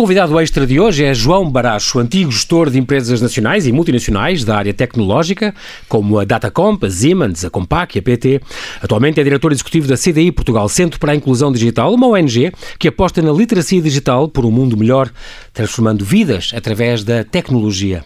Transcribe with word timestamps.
convidado 0.00 0.40
extra 0.40 0.66
de 0.66 0.80
hoje 0.80 1.04
é 1.04 1.12
João 1.12 1.50
Baracho, 1.50 1.98
antigo 1.98 2.32
gestor 2.32 2.70
de 2.70 2.78
empresas 2.78 3.20
nacionais 3.20 3.66
e 3.66 3.72
multinacionais 3.72 4.42
da 4.46 4.56
área 4.56 4.72
tecnológica, 4.72 5.54
como 5.90 6.18
a 6.18 6.24
Datacomp, 6.24 6.82
a 6.86 6.90
Siemens, 6.90 7.44
a 7.44 7.50
Compaq 7.50 7.96
e 7.96 7.98
a 7.98 8.02
PT. 8.02 8.40
Atualmente 8.80 9.20
é 9.20 9.22
diretor 9.22 9.52
executivo 9.52 9.86
da 9.86 9.98
CDI 9.98 10.32
Portugal, 10.32 10.70
Centro 10.70 10.98
para 10.98 11.12
a 11.12 11.14
Inclusão 11.14 11.52
Digital, 11.52 11.92
uma 11.92 12.06
ONG 12.06 12.50
que 12.78 12.88
aposta 12.88 13.20
na 13.20 13.30
literacia 13.30 13.82
digital 13.82 14.26
por 14.26 14.46
um 14.46 14.50
mundo 14.50 14.74
melhor, 14.74 15.10
transformando 15.52 16.02
vidas 16.02 16.52
através 16.56 17.04
da 17.04 17.22
tecnologia. 17.22 18.02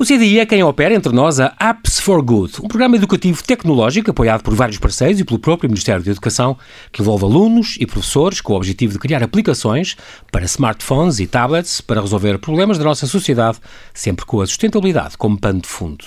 O 0.00 0.04
CDI 0.04 0.38
é 0.38 0.46
quem 0.46 0.62
opera 0.62 0.94
entre 0.94 1.12
nós 1.12 1.40
a 1.40 1.52
Apps 1.58 1.98
for 1.98 2.22
Good, 2.22 2.62
um 2.62 2.68
programa 2.68 2.94
educativo 2.94 3.42
tecnológico 3.42 4.12
apoiado 4.12 4.44
por 4.44 4.54
vários 4.54 4.78
parceiros 4.78 5.18
e 5.18 5.24
pelo 5.24 5.40
próprio 5.40 5.68
Ministério 5.68 6.04
da 6.04 6.12
Educação, 6.12 6.56
que 6.92 7.02
envolve 7.02 7.24
alunos 7.24 7.76
e 7.80 7.84
professores 7.84 8.40
com 8.40 8.52
o 8.52 8.56
objetivo 8.56 8.92
de 8.92 8.98
criar 9.00 9.24
aplicações 9.24 9.96
para 10.30 10.44
smartphones 10.44 11.18
e 11.18 11.26
tablets 11.26 11.80
para 11.80 12.00
resolver 12.00 12.38
problemas 12.38 12.78
da 12.78 12.84
nossa 12.84 13.08
sociedade, 13.08 13.58
sempre 13.92 14.24
com 14.24 14.40
a 14.40 14.46
sustentabilidade 14.46 15.18
como 15.18 15.36
pano 15.36 15.60
de 15.60 15.66
fundo. 15.66 16.04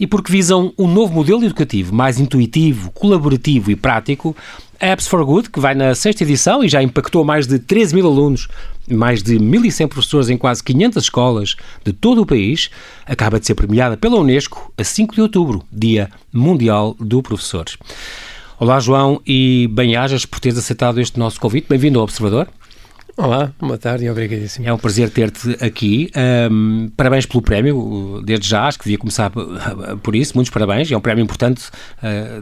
E 0.00 0.08
porque 0.08 0.32
visam 0.32 0.74
um 0.76 0.88
novo 0.88 1.14
modelo 1.14 1.44
educativo 1.44 1.94
mais 1.94 2.18
intuitivo, 2.18 2.90
colaborativo 2.90 3.70
e 3.70 3.76
prático, 3.76 4.34
Apps 4.80 5.06
for 5.06 5.24
Good, 5.24 5.50
que 5.50 5.60
vai 5.60 5.74
na 5.74 5.94
sexta 5.94 6.24
edição 6.24 6.64
e 6.64 6.68
já 6.68 6.82
impactou 6.82 7.22
mais 7.22 7.46
de 7.46 7.58
13 7.58 7.94
mil 7.94 8.06
alunos, 8.06 8.48
mais 8.90 9.22
de 9.22 9.38
1.100 9.38 9.88
professores 9.88 10.28
em 10.28 10.36
quase 10.36 10.62
500 10.62 11.02
escolas 11.04 11.56
de 11.84 11.92
todo 11.92 12.22
o 12.22 12.26
país, 12.26 12.70
acaba 13.06 13.40
de 13.40 13.46
ser 13.46 13.54
premiada 13.54 13.96
pela 13.96 14.18
Unesco 14.18 14.72
a 14.76 14.84
5 14.84 15.14
de 15.14 15.22
outubro, 15.22 15.62
Dia 15.72 16.10
Mundial 16.32 16.96
do 16.98 17.22
Professor. 17.22 17.66
Olá, 18.58 18.78
João, 18.78 19.22
e 19.26 19.68
bem-ajas 19.72 20.26
por 20.26 20.38
teres 20.38 20.58
aceitado 20.58 21.00
este 21.00 21.18
nosso 21.18 21.40
convite. 21.40 21.66
Bem-vindo 21.68 21.98
ao 21.98 22.04
Observador. 22.04 22.46
Olá, 23.22 23.52
boa 23.60 23.76
tarde 23.76 24.06
e 24.06 24.10
obrigadíssimo. 24.10 24.66
É 24.66 24.72
um 24.72 24.78
prazer 24.78 25.10
ter-te 25.10 25.54
aqui. 25.62 26.10
Um, 26.50 26.90
parabéns 26.96 27.26
pelo 27.26 27.42
prémio, 27.42 28.22
desde 28.24 28.48
já, 28.48 28.66
acho 28.66 28.78
que 28.78 28.84
devia 28.84 28.96
começar 28.96 29.30
por 30.02 30.16
isso. 30.16 30.32
Muitos 30.34 30.50
parabéns, 30.50 30.90
é 30.90 30.96
um 30.96 31.02
prémio 31.02 31.22
importante 31.22 31.68
uh, 32.02 32.40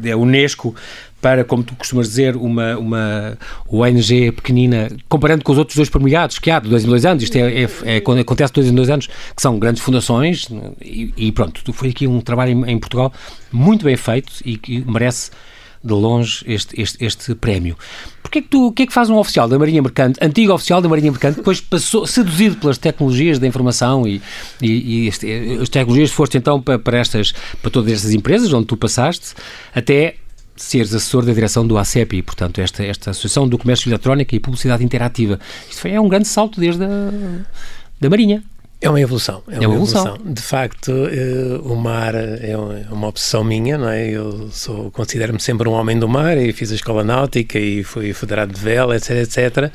da 0.00 0.16
Unesco 0.16 0.74
para, 1.20 1.44
como 1.44 1.62
tu 1.62 1.74
costumas 1.74 2.08
dizer, 2.08 2.34
uma, 2.34 2.78
uma 2.78 3.36
ONG 3.68 4.32
pequenina, 4.32 4.88
comparando 5.06 5.44
com 5.44 5.52
os 5.52 5.58
outros 5.58 5.76
dois 5.76 5.90
premiados 5.90 6.38
que 6.38 6.50
há 6.50 6.58
de 6.58 6.70
dois 6.70 6.82
em 6.82 6.88
dois 6.88 7.04
anos, 7.04 7.22
isto 7.22 7.36
é, 7.36 7.64
é, 7.64 7.68
é 7.84 7.96
acontece 7.98 8.54
de 8.54 8.54
dois 8.54 8.68
em 8.68 8.74
dois 8.74 8.88
anos, 8.88 9.06
que 9.06 9.42
são 9.42 9.58
grandes 9.58 9.82
fundações, 9.82 10.48
e, 10.80 11.12
e 11.14 11.30
pronto, 11.30 11.74
foi 11.74 11.90
aqui 11.90 12.06
um 12.06 12.22
trabalho 12.22 12.52
em, 12.52 12.72
em 12.72 12.78
Portugal 12.78 13.12
muito 13.52 13.84
bem 13.84 13.98
feito 13.98 14.32
e 14.46 14.56
que 14.56 14.82
merece 14.90 15.30
de 15.82 15.92
longe 15.92 16.44
este, 16.46 16.80
este, 16.80 17.04
este 17.04 17.34
prémio. 17.34 17.76
Porquê 18.22 18.42
que 18.42 18.48
tu, 18.48 18.66
o 18.66 18.72
que 18.72 18.82
é 18.82 18.86
que 18.86 18.92
faz 18.92 19.10
um 19.10 19.16
oficial 19.16 19.48
da 19.48 19.58
Marinha 19.58 19.82
Mercante, 19.82 20.18
antigo 20.22 20.52
oficial 20.52 20.80
da 20.80 20.88
Marinha 20.88 21.10
Mercante, 21.10 21.36
depois 21.36 21.60
passou, 21.60 22.06
seduzido 22.06 22.56
pelas 22.56 22.78
tecnologias 22.78 23.38
da 23.38 23.46
informação 23.46 24.06
e, 24.06 24.22
e, 24.60 24.68
e 24.68 25.08
este, 25.08 25.58
as 25.60 25.68
tecnologias 25.68 26.10
foste 26.10 26.38
então 26.38 26.60
para, 26.60 26.78
para, 26.78 26.98
estas, 26.98 27.32
para 27.62 27.70
todas 27.70 27.92
estas 27.92 28.12
empresas 28.12 28.52
onde 28.52 28.66
tu 28.66 28.76
passaste, 28.76 29.34
até 29.74 30.16
seres 30.54 30.94
assessor 30.94 31.24
da 31.24 31.32
direção 31.32 31.66
do 31.66 31.78
ACEPI, 31.78 32.22
portanto, 32.22 32.60
esta, 32.60 32.84
esta 32.84 33.10
Associação 33.10 33.48
do 33.48 33.56
Comércio 33.56 33.88
Eletrónico 33.88 34.34
e 34.34 34.40
Publicidade 34.40 34.84
Interativa. 34.84 35.40
Isto 35.68 35.80
foi, 35.80 35.92
é 35.92 36.00
um 36.00 36.08
grande 36.08 36.28
salto 36.28 36.60
desde 36.60 36.84
a 36.84 37.10
da 38.00 38.08
Marinha. 38.08 38.42
É 38.82 38.88
uma 38.88 39.00
evolução, 39.00 39.42
é, 39.46 39.56
é 39.56 39.58
uma, 39.58 39.74
evolução. 39.74 40.06
evolução. 40.06 40.32
De 40.32 40.40
facto, 40.40 40.90
uh, 40.90 41.70
o 41.70 41.76
mar 41.76 42.14
é, 42.14 42.52
é 42.52 42.56
uma 42.90 43.08
obsessão 43.08 43.44
minha, 43.44 43.76
não 43.76 43.90
é? 43.90 44.08
Eu 44.08 44.48
sou, 44.50 44.90
considero-me 44.90 45.38
sempre 45.38 45.68
um 45.68 45.72
homem 45.72 45.98
do 45.98 46.08
mar 46.08 46.38
e 46.38 46.50
fiz 46.52 46.72
a 46.72 46.74
escola 46.76 47.04
náutica 47.04 47.58
e 47.58 47.84
fui 47.84 48.14
federado 48.14 48.54
de 48.54 48.60
vela, 48.60 48.96
etc, 48.96 49.10
etc. 49.10 49.72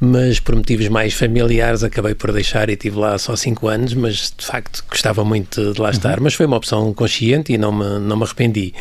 Mas 0.00 0.40
por 0.40 0.56
motivos 0.56 0.88
mais 0.88 1.12
familiares 1.12 1.84
acabei 1.84 2.14
por 2.14 2.32
deixar 2.32 2.70
e 2.70 2.72
estive 2.72 2.98
lá 2.98 3.18
só 3.18 3.36
cinco 3.36 3.68
anos, 3.68 3.92
mas 3.92 4.32
de 4.34 4.46
facto 4.46 4.82
gostava 4.88 5.22
muito 5.22 5.74
de 5.74 5.80
lá 5.80 5.90
estar. 5.90 6.16
Uhum. 6.16 6.24
Mas 6.24 6.32
foi 6.32 6.46
uma 6.46 6.56
opção 6.56 6.94
consciente 6.94 7.52
e 7.52 7.58
não 7.58 7.72
me, 7.72 7.98
não 8.00 8.16
me 8.16 8.22
arrependi. 8.22 8.72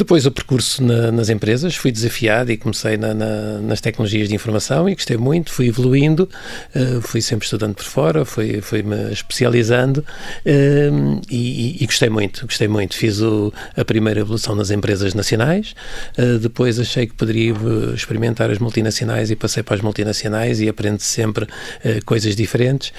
Depois 0.00 0.24
o 0.24 0.30
percurso 0.30 0.82
na, 0.82 1.12
nas 1.12 1.28
empresas, 1.28 1.76
fui 1.76 1.92
desafiado 1.92 2.50
e 2.50 2.56
comecei 2.56 2.96
na, 2.96 3.12
na, 3.12 3.58
nas 3.58 3.82
tecnologias 3.82 4.30
de 4.30 4.34
informação 4.34 4.88
e 4.88 4.94
gostei 4.94 5.18
muito, 5.18 5.52
fui 5.52 5.68
evoluindo, 5.68 6.26
uh, 6.74 7.02
fui 7.02 7.20
sempre 7.20 7.44
estudando 7.44 7.74
por 7.74 7.84
fora, 7.84 8.24
fui, 8.24 8.62
fui 8.62 8.82
especializando 9.12 9.98
uh, 10.00 11.20
e, 11.30 11.82
e, 11.82 11.84
gostei 11.84 12.08
muito, 12.08 12.46
gostei 12.46 12.66
muito. 12.66 12.96
Fiz 12.96 13.20
o, 13.20 13.52
a 13.76 13.84
primeira 13.84 14.20
evolução 14.20 14.54
nas 14.54 14.70
empresas 14.70 15.12
nacionais, 15.12 15.74
uh, 16.16 16.38
depois 16.38 16.80
achei 16.80 17.06
que 17.06 17.12
poderia 17.12 17.52
experimentar 17.94 18.50
as 18.50 18.58
multinacionais 18.58 19.30
e 19.30 19.36
passei 19.36 19.62
para 19.62 19.74
as 19.74 19.82
multinacionais 19.82 20.62
e 20.62 20.68
aprendo 20.70 21.00
sempre 21.00 21.46
coisas 22.06 22.34
diferentes 22.34 22.90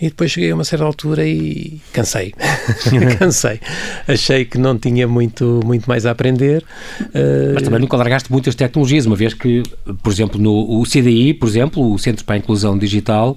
e 0.00 0.08
depois 0.08 0.30
cheguei 0.30 0.52
a 0.52 0.54
uma 0.54 0.64
certa 0.64 0.84
altura 0.84 1.26
e 1.26 1.80
cansei, 1.92 2.32
cansei. 3.18 3.60
Achei 4.06 4.44
que 4.44 4.58
não 4.58 4.78
tinha 4.78 5.08
muito, 5.08 5.60
muito 5.64 5.86
mais 5.86 6.06
a 6.06 6.12
aprender 6.12 6.43
aprender. 6.44 6.64
Mas 7.54 7.62
também 7.62 7.80
nunca 7.80 7.96
largaste 7.96 8.30
muitas 8.30 8.54
tecnologias, 8.54 9.06
uma 9.06 9.16
vez 9.16 9.34
que, 9.34 9.62
por 10.02 10.12
exemplo, 10.12 10.40
no 10.40 10.80
o 10.80 10.84
CDI, 10.84 11.34
por 11.34 11.48
exemplo, 11.48 11.92
o 11.92 11.98
Centro 11.98 12.24
para 12.24 12.34
a 12.36 12.38
Inclusão 12.38 12.78
Digital, 12.78 13.36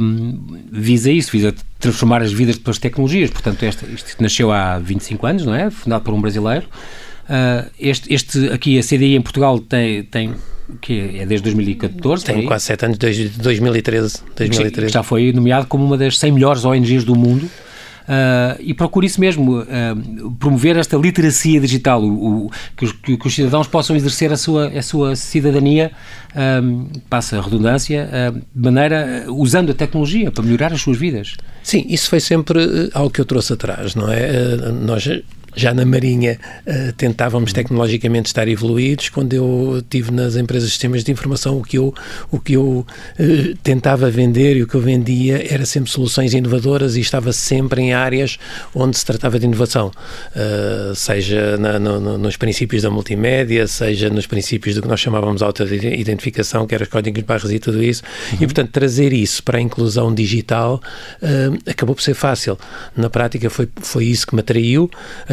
um, 0.00 0.58
visa 0.70 1.10
isso, 1.10 1.30
visa 1.30 1.54
transformar 1.78 2.22
as 2.22 2.32
vidas 2.32 2.56
pelas 2.56 2.78
tecnologias. 2.78 3.30
Portanto, 3.30 3.62
este, 3.62 3.84
isto 3.92 4.22
nasceu 4.22 4.50
há 4.52 4.78
25 4.78 5.26
anos, 5.26 5.46
não 5.46 5.54
é? 5.54 5.70
Fundado 5.70 6.04
por 6.04 6.14
um 6.14 6.20
brasileiro. 6.20 6.66
Uh, 7.24 7.70
este, 7.78 8.12
este 8.12 8.48
aqui, 8.48 8.78
a 8.78 8.82
CDI 8.82 9.16
em 9.16 9.22
Portugal, 9.22 9.58
tem, 9.60 10.02
tem 10.04 10.34
que 10.80 11.18
é 11.18 11.26
desde 11.26 11.44
2014. 11.44 12.24
Tem 12.24 12.46
quase 12.46 12.64
7 12.66 12.84
anos, 12.84 12.98
desde 12.98 13.28
2013. 13.28 14.18
2013. 14.36 14.92
Já 14.92 15.02
foi 15.02 15.32
nomeado 15.32 15.66
como 15.66 15.84
uma 15.84 15.96
das 15.96 16.18
100 16.18 16.32
melhores 16.32 16.64
ONGs 16.64 17.04
do 17.04 17.16
mundo. 17.16 17.48
Uh, 18.10 18.58
e 18.58 18.74
procura 18.74 19.06
isso 19.06 19.20
mesmo, 19.20 19.60
uh, 19.60 20.30
promover 20.40 20.76
esta 20.76 20.96
literacia 20.96 21.60
digital, 21.60 22.02
o, 22.02 22.46
o 22.46 22.50
que, 22.76 22.84
os, 22.84 22.92
que, 22.92 23.18
os, 23.24 23.32
cidadãos 23.32 23.68
possam 23.68 23.94
exercer 23.94 24.32
a 24.32 24.36
sua, 24.36 24.66
a 24.66 24.82
sua 24.82 25.14
cidadania, 25.14 25.92
um, 26.60 26.88
passa 27.08 27.38
a 27.38 27.40
redundância, 27.40 28.08
uh, 28.10 28.32
de 28.52 28.62
maneira, 28.64 29.26
usando 29.28 29.70
a 29.70 29.74
tecnologia 29.74 30.28
para 30.32 30.42
melhorar 30.42 30.72
as 30.72 30.82
suas 30.82 30.98
vidas. 30.98 31.36
Sim, 31.62 31.86
isso 31.88 32.10
foi 32.10 32.18
sempre 32.18 32.90
algo 32.94 33.10
que 33.10 33.20
eu 33.20 33.24
trouxe 33.24 33.52
atrás, 33.52 33.94
não 33.94 34.10
é? 34.10 34.72
nós 34.72 35.08
já 35.54 35.74
na 35.74 35.84
Marinha 35.84 36.38
uh, 36.66 36.92
tentávamos 36.92 37.52
tecnologicamente 37.52 38.26
estar 38.26 38.48
evoluídos. 38.48 39.08
Quando 39.08 39.32
eu 39.32 39.78
estive 39.78 40.10
nas 40.10 40.36
empresas 40.36 40.68
de 40.68 40.72
sistemas 40.72 41.04
de 41.04 41.10
informação, 41.10 41.58
o 41.58 41.62
que 41.62 41.78
eu, 41.78 41.94
o 42.30 42.38
que 42.38 42.54
eu 42.54 42.86
uh, 43.18 43.56
tentava 43.62 44.10
vender 44.10 44.56
e 44.56 44.62
o 44.62 44.66
que 44.66 44.74
eu 44.74 44.80
vendia 44.80 45.44
era 45.52 45.66
sempre 45.66 45.90
soluções 45.90 46.34
inovadoras 46.34 46.96
e 46.96 47.00
estava 47.00 47.32
sempre 47.32 47.82
em 47.82 47.92
áreas 47.92 48.38
onde 48.74 48.96
se 48.96 49.04
tratava 49.04 49.38
de 49.38 49.46
inovação, 49.46 49.88
uh, 49.88 50.94
seja 50.94 51.56
na, 51.56 51.78
no, 51.78 52.18
nos 52.18 52.36
princípios 52.36 52.82
da 52.82 52.90
multimédia, 52.90 53.66
seja 53.66 54.08
nos 54.08 54.26
princípios 54.26 54.76
do 54.76 54.82
que 54.82 54.88
nós 54.88 55.00
chamávamos 55.00 55.38
de 55.38 55.44
auto-identificação, 55.44 56.66
que 56.66 56.74
era 56.74 56.84
os 56.84 56.90
códigos 56.90 57.22
barras 57.22 57.50
e 57.50 57.58
tudo 57.58 57.82
isso. 57.82 58.02
Uhum. 58.32 58.38
E, 58.40 58.46
portanto, 58.46 58.70
trazer 58.70 59.12
isso 59.12 59.42
para 59.42 59.58
a 59.58 59.60
inclusão 59.60 60.14
digital 60.14 60.80
acabou 61.66 61.94
por 61.94 62.02
ser 62.02 62.14
fácil. 62.14 62.58
Na 62.96 63.10
prática, 63.10 63.48
foi, 63.50 63.68
foi 63.80 64.04
isso 64.04 64.26
que 64.26 64.34
me 64.34 64.40
atraiu 64.40 64.90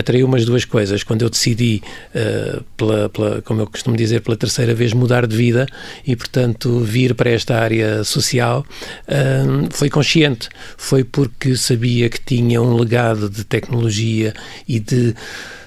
atraiu 0.07 0.25
umas 0.25 0.45
duas 0.45 0.63
coisas. 0.63 1.03
Quando 1.03 1.23
eu 1.23 1.29
decidi, 1.29 1.81
uh, 2.15 2.63
pela, 2.77 3.09
pela, 3.09 3.41
como 3.41 3.61
eu 3.61 3.67
costumo 3.67 3.97
dizer, 3.97 4.21
pela 4.21 4.37
terceira 4.37 4.73
vez 4.73 4.93
mudar 4.93 5.27
de 5.27 5.35
vida 5.35 5.67
e, 6.05 6.15
portanto, 6.15 6.79
vir 6.79 7.13
para 7.13 7.29
esta 7.29 7.57
área 7.57 8.03
social, 8.05 8.65
uh, 9.07 9.67
foi 9.69 9.89
consciente. 9.89 10.47
Foi 10.77 11.03
porque 11.03 11.57
sabia 11.57 12.09
que 12.09 12.21
tinha 12.21 12.61
um 12.61 12.77
legado 12.77 13.29
de 13.29 13.43
tecnologia 13.43 14.33
e 14.65 14.79
de 14.79 15.13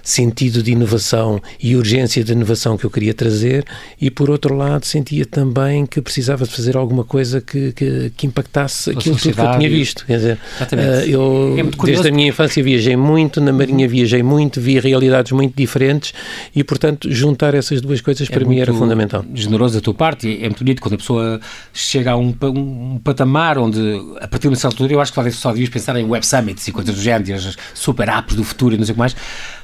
sentido 0.02 0.62
de 0.62 0.73
inovação 0.73 1.41
e 1.62 1.76
urgência 1.76 2.23
de 2.23 2.32
inovação 2.32 2.76
que 2.76 2.85
eu 2.85 2.91
queria 2.91 3.14
trazer 3.14 3.64
e 4.00 4.11
por 4.11 4.31
outro 4.31 4.55
lado 4.55 4.85
sentia 4.85 5.25
também 5.25 5.87
que 5.87 6.00
precisava 6.00 6.44
de 6.44 6.50
fazer 6.50 6.76
alguma 6.76 7.05
coisa 7.05 7.41
que, 7.41 7.73
que, 7.73 8.12
que 8.17 8.26
impactasse 8.26 8.91
aquilo 8.91 9.17
tudo 9.17 9.35
que 9.35 9.41
eu 9.41 9.58
tinha 9.58 9.69
visto 9.69 10.06
quer 10.06 10.17
dizer, 10.17 10.38
uh, 10.61 10.76
eu 11.08 11.56
é 11.58 11.85
desde 11.85 12.08
a 12.08 12.12
minha 12.12 12.29
infância 12.29 12.62
viajei 12.62 12.97
muito, 12.97 13.41
na 13.41 13.52
Marinha 13.52 13.88
viajei 13.88 14.23
muito 14.23 14.61
vi 14.61 14.79
realidades 14.79 15.32
muito 15.32 15.55
diferentes 15.56 16.12
e 16.55 16.64
portanto 16.64 17.11
juntar 17.11 17.55
essas 17.55 17.81
duas 17.81 18.00
coisas 18.00 18.29
é 18.29 18.32
para 18.32 18.44
mim 18.44 18.61
era 18.61 18.73
fundamental. 18.73 19.25
generoso 19.35 19.75
da 19.75 19.81
tua 19.81 19.94
parte 19.94 20.38
é 20.43 20.49
muito 20.49 20.64
bonito 20.64 20.82
quando 20.82 20.94
a 20.94 20.99
pessoa 20.99 21.41
chega 21.73 22.12
a 22.12 22.17
um, 22.17 22.35
um, 22.43 23.00
patamar 23.03 23.58
onde 23.58 23.81
a 24.20 24.29
partir 24.29 24.43
de 24.43 24.49
uma 24.49 24.56
certa 24.56 24.75
altura 24.75 24.93
eu 24.93 25.00
acho 25.00 25.12
que 25.12 25.17
talvez 25.17 25.37
só 25.37 25.53
devias 25.53 25.69
pensar 25.69 25.96
em 25.96 26.05
web 26.05 26.25
summits 26.26 26.67
e 26.69 26.73
coisas 26.73 26.94
do 26.94 27.00
género, 27.00 27.35
as 27.35 27.56
super 27.75 28.08
apps 28.08 28.35
do 28.35 28.44
futuro 28.44 28.75
e 28.75 28.79
não 28.79 28.85
sei 28.85 28.93
o 28.93 28.94
que 28.94 28.99
mais 28.99 29.17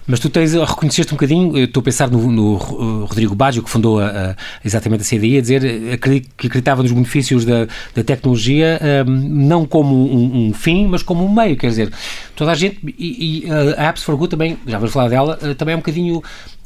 mas 0.07 0.21
tu 0.21 0.29
tens, 0.31 0.53
reconheceste 0.53 1.13
um 1.13 1.17
bocadinho, 1.17 1.59
estou 1.59 1.81
a 1.81 1.85
pensar 1.85 2.11
no, 2.11 2.31
no 2.31 2.55
Rodrigo 3.07 3.35
Baggio, 3.35 3.63
que 3.63 3.71
fundou 3.71 3.99
a, 3.99 4.07
a, 4.07 4.37
exatamente 4.65 5.03
a 5.03 5.05
CDI, 5.05 5.39
a 5.39 5.41
dizer 5.41 5.99
que 5.99 6.47
acreditava 6.47 6.83
nos 6.83 6.93
benefícios 6.93 7.45
da, 7.45 7.67
da 7.95 8.05
tecnologia 8.05 8.81
um, 9.07 9.11
não 9.11 9.67
como 9.67 9.95
um, 9.95 10.49
um, 10.49 10.53
fim, 10.53 10.87
mas 10.87 11.03
como 11.03 11.25
um 11.25 11.33
meio, 11.33 11.57
quer 11.57 11.69
dizer, 11.69 11.93
toda 12.35 12.53
a 12.53 12.55
gente, 12.55 12.79
e, 12.99 13.45
e 13.47 13.51
a 13.51 13.89
Apps 13.89 14.03
for 14.03 14.17
Good 14.17 14.31
também, 14.31 14.59
já 14.67 14.79
vamos 14.79 14.93
falar 14.93 15.09
dela, 15.09 15.39
eh, 15.43 15.55
também 15.55 15.73
é 15.73 15.77
um 15.77 15.81
bocadinho 15.81 16.23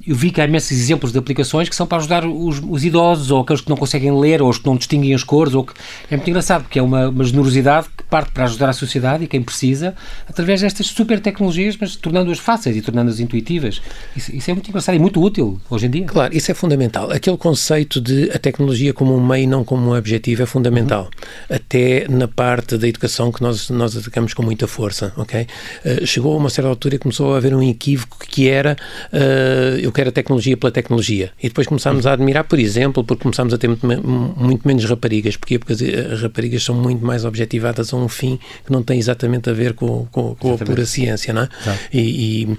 eu 0.07 0.17
vi 0.17 0.31
que 0.31 0.41
há 0.41 0.45
imensos 0.45 0.73
exemplos 0.73 1.13
de 1.13 1.19
aplicações 1.19 1.69
que 1.69 1.77
são 1.77 1.87
para 1.87 1.99
ajudar 1.99 2.25
os, 2.25 2.61
os, 2.67 2.85
idosos 2.85 3.31
ou 3.31 3.41
aqueles 3.41 3.61
que 3.61 3.69
não 3.69 3.77
conseguem 3.77 4.19
ler 4.19 4.41
ou 4.41 4.49
os 4.49 4.59
que 4.59 4.67
não 4.67 4.77
distinguem 4.77 5.15
as 5.15 5.23
cores. 5.23 5.55
Ou 5.55 5.65
que, 5.65 5.75
é 6.11 6.17
muito 6.17 6.29
engraçado 6.29 6.63
porque 6.63 6.79
é 6.79 6.83
uma, 6.83 7.09
uma 7.09 7.25
generosidade 7.25 7.89
que 7.97 8.05
parte 8.05 8.33
para 8.33 8.45
ajudar 8.45 8.71
a 8.71 8.73
sociedade 8.73 9.25
e 9.25 9.27
quem 9.27 9.43
precisa 9.43 9.95
através 10.29 10.61
destas 10.61 10.87
super 10.87 11.21
tecnologias, 11.21 11.77
mas 11.79 11.97
tornando-as 11.97 12.39
fáceis 12.39 12.77
e 12.77 12.83
tornando-as 12.83 13.21
intuitivas. 13.21 13.83
Isso, 14.17 14.35
isso, 14.35 14.51
é 14.51 14.55
muito 14.55 14.69
engraçado 14.69 14.95
e 14.95 14.99
muito 14.99 15.23
útil 15.23 15.61
hoje 15.69 15.87
em 15.87 15.91
dia. 15.91 16.07
Claro, 16.07 16.37
isso 16.37 16.51
é 16.51 16.55
fundamental. 16.55 17.11
Aquele 17.11 17.37
conceito 17.37 18.01
de 18.01 18.31
a 18.31 18.39
tecnologia 18.39 18.95
como 18.95 19.15
um 19.15 19.25
meio, 19.25 19.49
não 19.49 19.65
como 19.65 19.91
um 19.91 19.97
objetivo, 19.97 20.43
é 20.43 20.47
fundamental. 20.47 21.05
Uhum. 21.05 21.57
Até 21.57 22.07
na 22.09 22.27
parte 22.27 22.79
da 22.79 22.89
educação 22.89 23.31
que 23.31 23.43
nós, 23.43 23.69
nós 23.69 23.97
atacamos 23.97 24.33
com 24.33 24.43
muita 24.43 24.67
força, 24.67 25.13
ok? 25.17 25.47
Uh, 25.85 26.07
chegou 26.07 26.35
a 26.35 26.37
uma 26.37 26.49
certa 26.49 26.69
altura 26.69 26.95
e 26.95 26.99
começou 26.99 27.35
a 27.35 27.37
haver 27.37 27.55
um 27.55 27.63
equívoco 27.63 28.19
que 28.27 28.49
era 28.49 28.77
uh, 29.13 29.90
eu 29.91 29.93
quero 29.93 30.09
a 30.09 30.13
tecnologia 30.13 30.57
pela 30.57 30.71
tecnologia. 30.71 31.33
E 31.43 31.49
depois 31.49 31.67
começámos 31.67 32.07
a 32.07 32.13
admirar, 32.13 32.45
por 32.45 32.59
exemplo, 32.59 33.05
porque 33.05 33.23
começámos 33.23 33.53
a 33.53 33.59
ter 33.59 33.69
muito, 33.69 33.87
muito 33.87 34.67
menos 34.67 34.85
raparigas. 34.85 35.37
Porquê? 35.37 35.59
Porque 35.59 35.73
as, 35.73 35.83
as, 35.83 36.23
raparigas 36.23 36.63
são 36.63 36.75
muito 36.75 37.05
mais 37.05 37.25
objetivadas 37.25 37.93
a 37.93 37.97
um 37.97 38.09
fim 38.09 38.39
que 38.65 38.73
não 38.73 38.83
tem 38.83 38.99
exatamente 38.99 39.51
a 39.51 39.53
ver 39.53 39.75
com, 39.75 40.07
com, 40.11 40.35
com 40.37 40.55
a 40.55 40.59
pura 40.59 40.87
ciência, 40.87 41.35
não 41.35 41.43
é? 41.43 41.49
E, 41.93 42.43
e 42.43 42.59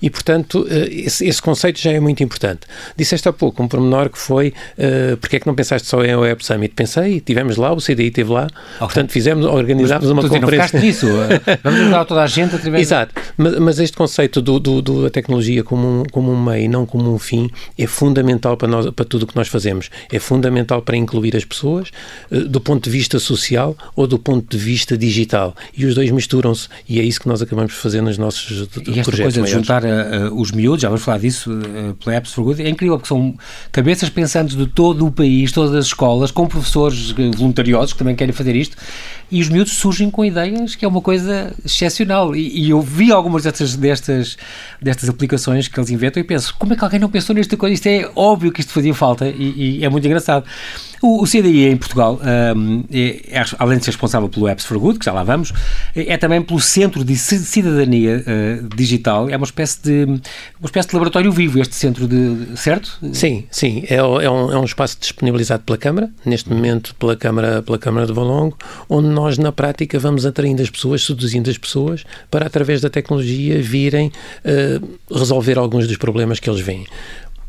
e, 0.00 0.08
portanto, 0.08 0.66
eh, 0.70 0.88
esse, 0.90 1.26
esse, 1.26 1.40
conceito 1.40 1.80
já 1.80 1.92
é 1.92 2.00
muito 2.00 2.22
importante. 2.22 2.60
Disseste 2.96 3.28
há 3.28 3.32
pouco 3.32 3.62
um 3.62 3.68
pormenor 3.68 4.08
que 4.08 4.18
foi 4.18 4.48
uh, 4.78 5.16
porque 5.16 5.36
é 5.36 5.40
que 5.40 5.46
não 5.46 5.54
pensaste 5.54 5.86
só 5.88 6.04
em 6.04 6.14
Web 6.14 6.44
Summit? 6.44 6.74
Pensei, 6.74 7.20
tivemos 7.20 7.56
lá, 7.56 7.72
o 7.72 7.76
CDI 7.76 8.08
esteve 8.08 8.30
lá, 8.30 8.44
okay. 8.44 8.78
portanto 8.78 9.12
fizemos, 9.12 9.46
organizámos 9.46 10.10
mas, 10.10 10.12
uma 10.12 10.28
conferência. 10.28 10.78
Não 10.78 10.86
nisso, 10.86 11.06
vamos 11.62 11.80
ajudar 11.80 12.04
toda 12.04 12.22
a 12.22 12.26
gente 12.26 12.54
através 12.54 12.82
Exato, 12.82 13.14
mas, 13.36 13.58
mas 13.58 13.78
este 13.78 13.96
conceito 13.96 14.40
do, 14.40 14.58
do, 14.58 14.82
do, 14.82 15.02
da 15.02 15.10
tecnologia 15.10 15.62
como 15.62 16.00
um, 16.00 16.04
como 16.10 16.32
um 16.32 16.42
meio 16.42 16.64
e 16.64 16.68
não 16.68 16.86
como 16.86 17.12
um 17.12 17.18
fim 17.18 17.50
é 17.78 17.86
fundamental 17.86 18.56
para, 18.56 18.68
nós, 18.68 18.90
para 18.90 19.04
tudo 19.04 19.24
o 19.24 19.26
que 19.26 19.36
nós 19.36 19.48
fazemos. 19.48 19.90
É 20.10 20.18
fundamental 20.18 20.82
para 20.82 20.96
incluir 20.96 21.36
as 21.36 21.44
pessoas 21.44 21.90
uh, 22.30 22.40
do 22.40 22.60
ponto 22.60 22.84
de 22.84 22.90
vista 22.90 23.18
social 23.18 23.76
ou 23.94 24.06
do 24.06 24.18
ponto 24.18 24.56
de 24.56 24.62
vista 24.62 24.96
digital. 24.96 25.54
E 25.76 25.84
os 25.84 25.94
dois 25.94 26.10
misturam-se 26.10 26.68
e 26.88 27.00
é 27.00 27.02
isso 27.02 27.20
que 27.20 27.28
nós 27.28 27.42
acabamos 27.42 27.72
de 27.72 27.78
fazer 27.78 28.00
nos 28.00 28.18
nossos 28.18 28.68
e 28.86 28.98
esta 28.98 29.02
projetos 29.02 29.34
coisa 29.34 29.42
de 29.42 29.50
juntar 29.50 29.84
uh, 29.90 30.40
os 30.40 30.50
miúdos, 30.52 30.82
já 30.82 30.88
vamos 30.88 31.02
falar 31.02 31.18
disso 31.18 31.50
uh, 31.52 31.94
pela 31.94 32.16
Apps 32.16 32.32
for 32.32 32.44
Good, 32.44 32.62
é 32.62 32.68
incrível 32.68 32.96
porque 32.96 33.08
são 33.08 33.34
cabeças 33.72 34.08
pensantes 34.08 34.56
de 34.56 34.66
todo 34.66 35.06
o 35.06 35.10
país, 35.12 35.52
todas 35.52 35.74
as 35.74 35.86
escolas, 35.86 36.30
com 36.30 36.46
professores 36.46 37.10
voluntariosos 37.36 37.92
que 37.92 37.98
também 37.98 38.14
querem 38.14 38.32
fazer 38.32 38.56
isto, 38.56 38.76
e 39.30 39.40
os 39.40 39.48
miúdos 39.48 39.74
surgem 39.74 40.10
com 40.10 40.24
ideias 40.24 40.74
que 40.74 40.84
é 40.84 40.88
uma 40.88 41.00
coisa 41.00 41.54
excepcional. 41.64 42.34
E, 42.34 42.66
e 42.66 42.70
eu 42.70 42.80
vi 42.80 43.12
algumas 43.12 43.44
destas, 43.44 43.76
destas, 43.76 44.36
destas 44.80 45.08
aplicações 45.08 45.68
que 45.68 45.78
eles 45.78 45.90
inventam 45.90 46.20
e 46.20 46.24
penso, 46.24 46.54
como 46.58 46.72
é 46.72 46.76
que 46.76 46.84
alguém 46.84 46.98
não 46.98 47.08
pensou 47.08 47.34
nesta 47.34 47.56
coisa? 47.56 47.74
Isto 47.74 47.86
é 47.86 48.10
óbvio 48.16 48.50
que 48.50 48.60
isto 48.60 48.72
fazia 48.72 48.94
falta 48.94 49.28
e, 49.28 49.78
e 49.78 49.84
é 49.84 49.88
muito 49.88 50.06
engraçado. 50.06 50.44
O, 51.02 51.22
o 51.22 51.26
CDI 51.26 51.66
em 51.66 51.76
Portugal, 51.76 52.20
um, 52.56 52.84
é, 52.92 53.22
é, 53.30 53.44
além 53.58 53.78
de 53.78 53.84
ser 53.84 53.90
responsável 53.90 54.28
pelo 54.28 54.48
Apps 54.48 54.64
for 54.64 54.78
Good, 54.78 54.98
que 54.98 55.04
já 55.04 55.12
lá 55.12 55.24
vamos, 55.24 55.52
é, 55.96 56.12
é 56.12 56.16
também 56.18 56.42
pelo 56.42 56.60
Centro 56.60 57.02
de 57.02 57.16
Cidadania 57.16 58.22
uh, 58.26 58.76
Digital, 58.76 59.30
é 59.30 59.36
uma 59.36 59.44
espécie 59.44 59.80
de 59.82 60.04
uma 60.04 60.66
espécie 60.66 60.88
de 60.88 60.94
laboratório 60.94 61.32
vivo 61.32 61.58
este 61.58 61.74
centro 61.74 62.06
de, 62.06 62.56
certo? 62.56 62.98
Sim, 63.12 63.44
sim, 63.50 63.84
é, 63.88 63.96
é, 63.96 64.02
um, 64.02 64.52
é 64.52 64.58
um 64.58 64.64
espaço 64.64 64.98
disponibilizado 65.00 65.62
pela 65.62 65.78
Câmara, 65.78 66.10
neste 66.24 66.50
momento 66.50 66.94
pela 66.96 67.16
Câmara, 67.16 67.62
pela 67.62 67.78
Câmara 67.78 68.06
de 68.06 68.12
Valongo, 68.12 68.58
onde 68.88 69.08
nós 69.08 69.38
na 69.38 69.52
prática 69.52 69.98
vamos 69.98 70.26
atraindo 70.26 70.62
as 70.62 70.68
pessoas, 70.68 71.02
seduzindo 71.04 71.48
as 71.48 71.56
pessoas 71.56 72.04
para 72.30 72.46
através 72.46 72.80
da 72.80 72.90
tecnologia 72.90 73.60
virem 73.62 74.12
uh, 74.44 75.16
resolver 75.18 75.58
alguns 75.58 75.88
dos 75.88 75.96
problemas 75.96 76.38
que 76.38 76.50
eles 76.50 76.60
veem. 76.60 76.86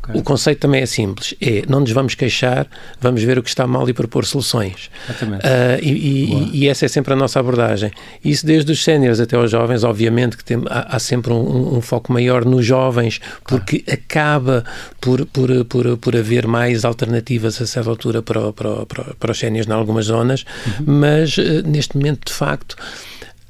Okay. 0.02 0.20
O 0.20 0.24
conceito 0.24 0.58
também 0.58 0.82
é 0.82 0.86
simples, 0.86 1.32
é 1.40 1.62
não 1.68 1.78
nos 1.78 1.92
vamos 1.92 2.16
queixar, 2.16 2.66
vamos 3.00 3.22
ver 3.22 3.38
o 3.38 3.42
que 3.42 3.48
está 3.48 3.68
mal 3.68 3.88
e 3.88 3.92
propor 3.92 4.24
soluções. 4.24 4.90
Uh, 5.08 5.78
e, 5.80 5.90
e, 5.90 6.50
e, 6.64 6.68
essa 6.68 6.86
é 6.86 6.88
sempre 6.88 7.12
a 7.12 7.16
nossa 7.16 7.38
abordagem. 7.38 7.92
Isso 8.24 8.44
desde 8.44 8.72
os 8.72 8.82
séniores 8.82 9.20
até 9.20 9.36
aos 9.36 9.48
jovens, 9.52 9.84
obviamente 9.84 10.36
que 10.36 10.44
tem, 10.44 10.60
há, 10.68 10.96
há, 10.96 10.98
sempre 10.98 11.32
um, 11.32 11.76
um, 11.76 11.80
foco 11.80 12.12
maior 12.12 12.44
nos 12.44 12.66
jovens, 12.66 13.20
porque 13.46 13.78
claro. 13.78 14.00
acaba 14.00 14.64
por, 15.00 15.24
por, 15.26 15.64
por, 15.66 15.96
por 15.96 16.16
haver 16.16 16.48
mais 16.48 16.84
alternativas 16.84 17.62
a 17.62 17.66
certa 17.66 17.88
altura 17.88 18.22
para, 18.22 18.52
para, 18.52 18.84
para, 18.86 19.04
para 19.14 19.30
os 19.30 19.38
séniores 19.38 19.68
em 19.68 19.72
algumas 19.72 20.06
zonas, 20.06 20.44
uhum. 20.66 20.84
mas 20.98 21.38
uh, 21.38 21.62
neste 21.64 21.96
momento, 21.96 22.26
de 22.26 22.32
facto, 22.32 22.76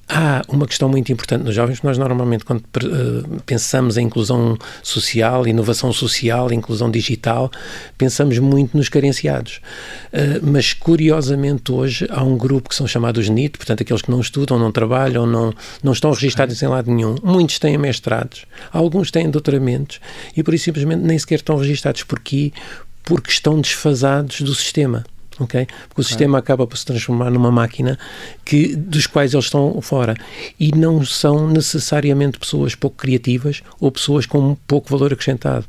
Há 0.08 0.42
uma 0.48 0.66
questão 0.66 0.88
muito 0.88 1.10
importante 1.10 1.42
nos 1.42 1.54
jovens, 1.54 1.80
nós 1.82 1.96
normalmente 1.96 2.44
quando 2.44 2.60
uh, 2.60 3.40
pensamos 3.46 3.96
em 3.96 4.04
inclusão 4.04 4.58
social, 4.82 5.46
inovação 5.46 5.92
social, 5.92 6.52
inclusão 6.52 6.90
digital, 6.90 7.50
pensamos 7.96 8.38
muito 8.38 8.76
nos 8.76 8.88
carenciados. 8.88 9.60
Uh, 10.12 10.40
mas 10.42 10.74
curiosamente 10.74 11.72
hoje 11.72 12.06
há 12.10 12.22
um 12.22 12.36
grupo 12.36 12.68
que 12.68 12.74
são 12.74 12.86
chamados 12.86 13.28
NIT, 13.28 13.56
portanto 13.56 13.80
aqueles 13.82 14.02
que 14.02 14.10
não 14.10 14.20
estudam, 14.20 14.58
não 14.58 14.70
trabalham, 14.70 15.24
não, 15.24 15.54
não 15.82 15.92
estão 15.92 16.12
registados 16.12 16.60
em 16.62 16.66
lado 16.66 16.90
nenhum. 16.90 17.14
Muitos 17.22 17.58
têm 17.58 17.78
mestrados, 17.78 18.44
alguns 18.70 19.10
têm 19.10 19.30
doutoramentos 19.30 19.98
e 20.36 20.42
por 20.42 20.52
isso 20.52 20.64
simplesmente 20.64 21.02
nem 21.02 21.18
sequer 21.18 21.36
estão 21.36 21.56
registados 21.56 22.02
por 22.02 22.20
porque 23.04 23.30
estão 23.30 23.60
desfasados 23.60 24.42
do 24.42 24.54
sistema 24.54 25.04
ok? 25.42 25.66
Porque 25.88 26.00
o 26.00 26.04
sistema 26.04 26.38
acaba 26.38 26.66
por 26.66 26.76
se 26.76 26.84
transformar 26.84 27.30
numa 27.30 27.50
máquina 27.50 27.98
que, 28.44 28.74
dos 28.74 29.06
quais 29.06 29.34
eles 29.34 29.46
estão 29.46 29.80
fora. 29.80 30.14
E 30.58 30.72
não 30.76 31.04
são 31.04 31.48
necessariamente 31.48 32.38
pessoas 32.38 32.74
pouco 32.74 32.96
criativas 32.96 33.62
ou 33.80 33.90
pessoas 33.90 34.26
com 34.26 34.56
pouco 34.66 34.90
valor 34.90 35.12
acrescentado. 35.12 35.66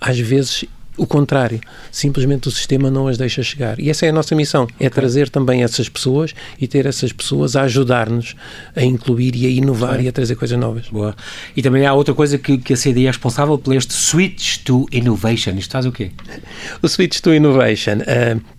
Às 0.00 0.18
vezes 0.18 0.64
o 0.98 1.06
contrário, 1.06 1.60
simplesmente 1.92 2.48
o 2.48 2.50
sistema 2.50 2.90
não 2.90 3.06
as 3.06 3.16
deixa 3.16 3.42
chegar. 3.42 3.78
E 3.78 3.88
essa 3.88 4.04
é 4.04 4.08
a 4.08 4.12
nossa 4.12 4.34
missão, 4.34 4.64
é 4.80 4.86
okay. 4.86 4.90
trazer 4.90 5.30
também 5.30 5.62
essas 5.62 5.88
pessoas 5.88 6.34
e 6.60 6.66
ter 6.66 6.84
essas 6.86 7.12
pessoas 7.12 7.54
a 7.54 7.62
ajudar-nos 7.62 8.34
a 8.74 8.82
incluir 8.82 9.34
e 9.36 9.46
a 9.46 9.48
inovar 9.48 9.94
okay. 9.94 10.06
e 10.06 10.08
a 10.08 10.12
trazer 10.12 10.34
coisas 10.34 10.58
novas. 10.58 10.88
Boa. 10.88 11.14
E 11.56 11.62
também 11.62 11.86
há 11.86 11.94
outra 11.94 12.12
coisa 12.12 12.36
que, 12.36 12.58
que 12.58 12.72
a 12.72 12.76
CDI 12.76 13.06
é 13.06 13.10
responsável 13.10 13.56
por 13.56 13.74
este 13.74 13.94
Switch 13.94 14.58
to 14.64 14.86
Innovation. 14.90 15.52
Isto 15.52 15.72
faz 15.72 15.86
o 15.86 15.92
quê? 15.92 16.10
O 16.82 16.88
Switch 16.88 17.20
to 17.20 17.32
Innovation 17.32 17.98
uh, 17.98 18.57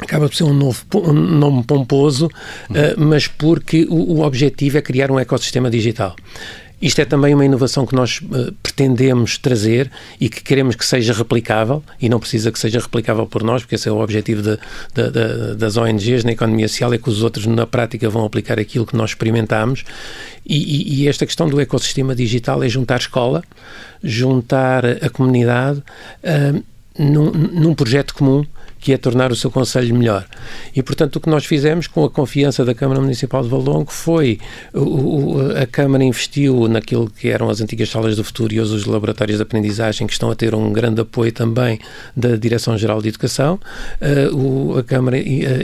acaba 0.00 0.28
por 0.28 0.34
ser 0.34 0.44
um, 0.44 0.52
novo, 0.52 0.84
um 0.94 1.12
nome 1.12 1.62
pomposo, 1.64 2.26
uh, 2.26 2.30
mas 2.96 3.26
porque 3.26 3.86
o, 3.88 4.18
o, 4.18 4.20
objetivo 4.20 4.78
é 4.78 4.82
criar 4.82 5.10
um 5.10 5.18
ecossistema 5.18 5.70
digital. 5.70 6.16
Isto 6.82 7.00
é 7.00 7.04
também 7.04 7.32
uma 7.32 7.44
inovação 7.44 7.86
que 7.86 7.94
nós 7.94 8.20
uh, 8.20 8.52
pretendemos 8.62 9.38
trazer 9.38 9.90
e 10.20 10.28
que 10.28 10.42
queremos 10.42 10.74
que 10.74 10.84
seja 10.84 11.12
replicável, 11.12 11.82
e 12.00 12.08
não 12.08 12.18
precisa 12.18 12.50
que 12.50 12.58
seja 12.58 12.80
replicável 12.80 13.26
por 13.26 13.42
nós, 13.42 13.62
porque 13.62 13.76
esse 13.76 13.88
é 13.88 13.92
o 13.92 14.00
objetivo 14.00 14.42
de, 14.42 14.58
de, 14.94 15.10
de, 15.10 15.54
das 15.56 15.76
ONGs 15.76 16.24
na 16.24 16.32
economia 16.32 16.68
social, 16.68 16.92
é 16.92 16.98
que 16.98 17.08
os 17.08 17.22
outros 17.22 17.46
na 17.46 17.66
prática 17.66 18.10
vão 18.10 18.24
aplicar 18.24 18.58
aquilo 18.58 18.84
que 18.84 18.96
nós 18.96 19.10
experimentamos. 19.10 19.84
E, 20.44 20.56
e, 20.56 21.02
e 21.02 21.08
esta 21.08 21.24
questão 21.24 21.48
do 21.48 21.60
ecossistema 21.60 22.14
digital 22.14 22.62
é 22.62 22.68
juntar 22.68 22.98
escola, 22.98 23.42
juntar 24.02 24.84
a 24.84 25.08
comunidade 25.08 25.78
uh, 25.78 26.62
num, 26.98 27.30
num 27.30 27.74
projeto 27.74 28.14
comum 28.14 28.44
que 28.84 28.92
é 28.92 28.98
tornar 28.98 29.32
o 29.32 29.34
seu 29.34 29.50
Conselho 29.50 29.96
melhor. 29.96 30.26
E, 30.76 30.82
portanto, 30.82 31.16
o 31.16 31.20
que 31.20 31.30
nós 31.30 31.46
fizemos 31.46 31.86
com 31.86 32.04
a 32.04 32.10
confiança 32.10 32.66
da 32.66 32.74
Câmara 32.74 33.00
Municipal 33.00 33.42
de 33.42 33.48
Valongo 33.48 33.90
foi 33.90 34.38
o, 34.74 35.38
a 35.58 35.64
Câmara 35.64 36.04
investiu 36.04 36.68
naquilo 36.68 37.08
que 37.08 37.28
eram 37.30 37.48
as 37.48 37.62
antigas 37.62 37.88
salas 37.88 38.14
do 38.14 38.22
futuro 38.22 38.52
e 38.52 38.60
hoje 38.60 38.74
os 38.74 38.84
laboratórios 38.84 39.38
de 39.38 39.42
aprendizagem, 39.42 40.06
que 40.06 40.12
estão 40.12 40.30
a 40.30 40.34
ter 40.34 40.54
um 40.54 40.70
grande 40.70 41.00
apoio 41.00 41.32
também 41.32 41.80
da 42.14 42.36
Direção-Geral 42.36 43.00
de 43.00 43.08
Educação. 43.08 43.58
Uh, 44.02 44.36
o, 44.36 44.78
a 44.78 44.84
Câmara 44.84 45.16
uh, 45.16 45.20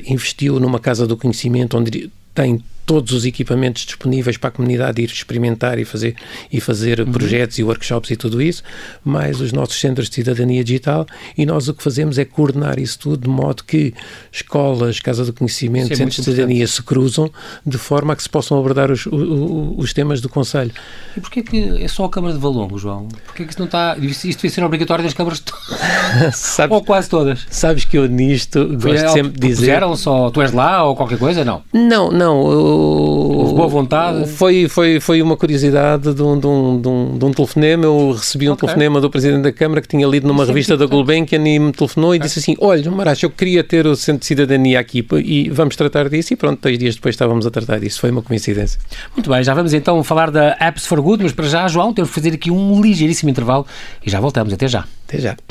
investiu 0.06 0.58
numa 0.58 0.80
Casa 0.80 1.06
do 1.06 1.14
Conhecimento, 1.14 1.76
onde 1.76 2.10
tem 2.34 2.64
todos 2.90 3.12
os 3.12 3.24
equipamentos 3.24 3.84
disponíveis 3.84 4.36
para 4.36 4.48
a 4.48 4.50
comunidade 4.50 5.00
ir 5.00 5.08
experimentar 5.08 5.78
e 5.78 5.84
fazer, 5.84 6.16
e 6.52 6.60
fazer 6.60 6.98
uhum. 6.98 7.12
projetos 7.12 7.56
e 7.56 7.62
workshops 7.62 8.10
e 8.10 8.16
tudo 8.16 8.42
isso, 8.42 8.64
mais 9.04 9.40
os 9.40 9.52
nossos 9.52 9.78
centros 9.78 10.08
de 10.08 10.16
cidadania 10.16 10.64
digital, 10.64 11.06
e 11.38 11.46
nós 11.46 11.68
o 11.68 11.74
que 11.74 11.84
fazemos 11.84 12.18
é 12.18 12.24
coordenar 12.24 12.80
isso 12.80 12.98
tudo 12.98 13.22
de 13.22 13.28
modo 13.28 13.62
que 13.62 13.94
escolas, 14.32 14.98
casas 14.98 15.26
de 15.26 15.32
conhecimento, 15.32 15.92
é 15.92 15.94
centros 15.94 16.16
de 16.16 16.24
cidadania 16.24 16.66
se 16.66 16.82
cruzam 16.82 17.30
de 17.64 17.78
forma 17.78 18.12
a 18.12 18.16
que 18.16 18.24
se 18.24 18.28
possam 18.28 18.58
abordar 18.58 18.90
os, 18.90 19.06
os, 19.06 19.78
os 19.78 19.92
temas 19.92 20.20
do 20.20 20.28
Conselho. 20.28 20.72
E 21.16 21.20
porquê 21.20 21.44
que 21.44 21.84
é 21.84 21.86
só 21.86 22.06
a 22.06 22.10
Câmara 22.10 22.34
de 22.34 22.40
Valongo, 22.40 22.76
João? 22.76 23.06
Porquê 23.24 23.44
que 23.44 23.50
isso 23.50 23.60
não 23.60 23.66
está... 23.66 23.96
Isto 23.98 24.26
devia 24.26 24.50
ser 24.50 24.64
obrigatório 24.64 25.04
nas 25.04 25.14
câmaras 25.14 25.40
sabes, 26.34 26.74
Ou 26.74 26.82
quase 26.82 27.08
todas? 27.08 27.46
Sabes 27.48 27.84
que 27.84 27.96
eu 27.96 28.08
nisto 28.08 28.66
gosto 28.76 29.10
sempre 29.10 29.38
de 29.38 29.46
dizer... 29.46 29.66
Puseram 29.66 29.94
só... 29.94 30.28
Tu 30.30 30.42
és 30.42 30.50
lá 30.50 30.82
ou 30.82 30.96
qualquer 30.96 31.18
coisa? 31.18 31.44
Não. 31.44 31.62
Não, 31.72 32.10
não 32.10 32.79
Houve 32.80 33.54
boa 33.54 33.68
vontade? 33.68 34.28
Foi, 34.28 34.68
foi, 34.68 35.00
foi 35.00 35.22
uma 35.22 35.36
curiosidade 35.36 36.14
de 36.14 36.22
um, 36.22 36.38
de, 36.38 36.46
um, 36.46 36.80
de, 36.80 36.88
um, 36.88 37.18
de 37.18 37.24
um 37.24 37.32
telefonema. 37.32 37.84
Eu 37.84 38.12
recebi 38.12 38.48
um 38.48 38.52
okay. 38.52 38.66
telefonema 38.66 39.00
do 39.00 39.10
Presidente 39.10 39.42
da 39.42 39.52
Câmara 39.52 39.80
que 39.80 39.88
tinha 39.88 40.06
lido 40.06 40.26
numa 40.26 40.44
revista 40.44 40.76
da 40.76 40.86
Gulbenkian 40.86 41.46
e 41.46 41.58
me 41.58 41.72
telefonou 41.72 42.14
e 42.14 42.18
okay. 42.18 42.26
disse 42.26 42.38
assim: 42.38 42.56
Olha, 42.60 42.90
Maracho, 42.90 43.26
eu 43.26 43.30
queria 43.30 43.62
ter 43.62 43.86
o 43.86 43.96
Centro 43.96 44.20
de 44.20 44.26
Cidadania 44.26 44.80
aqui 44.80 45.06
e 45.24 45.50
vamos 45.50 45.76
tratar 45.76 46.08
disso. 46.08 46.32
E 46.32 46.36
pronto, 46.36 46.60
dois 46.60 46.78
dias 46.78 46.94
depois 46.94 47.14
estávamos 47.14 47.46
a 47.46 47.50
tratar 47.50 47.78
disso. 47.78 48.00
Foi 48.00 48.10
uma 48.10 48.22
coincidência. 48.22 48.80
Muito 49.14 49.30
bem, 49.30 49.42
já 49.42 49.54
vamos 49.54 49.72
então 49.72 50.02
falar 50.02 50.30
da 50.30 50.56
Apps 50.60 50.86
for 50.86 51.00
Good, 51.00 51.22
mas 51.22 51.32
para 51.32 51.46
já, 51.46 51.68
João, 51.68 51.92
temos 51.92 52.10
que 52.10 52.14
fazer 52.14 52.34
aqui 52.34 52.50
um 52.50 52.80
ligeiríssimo 52.80 53.30
intervalo 53.30 53.66
e 54.04 54.10
já 54.10 54.20
voltamos. 54.20 54.52
Até 54.52 54.68
já. 54.68 54.84
Até 55.06 55.18
já. 55.18 55.49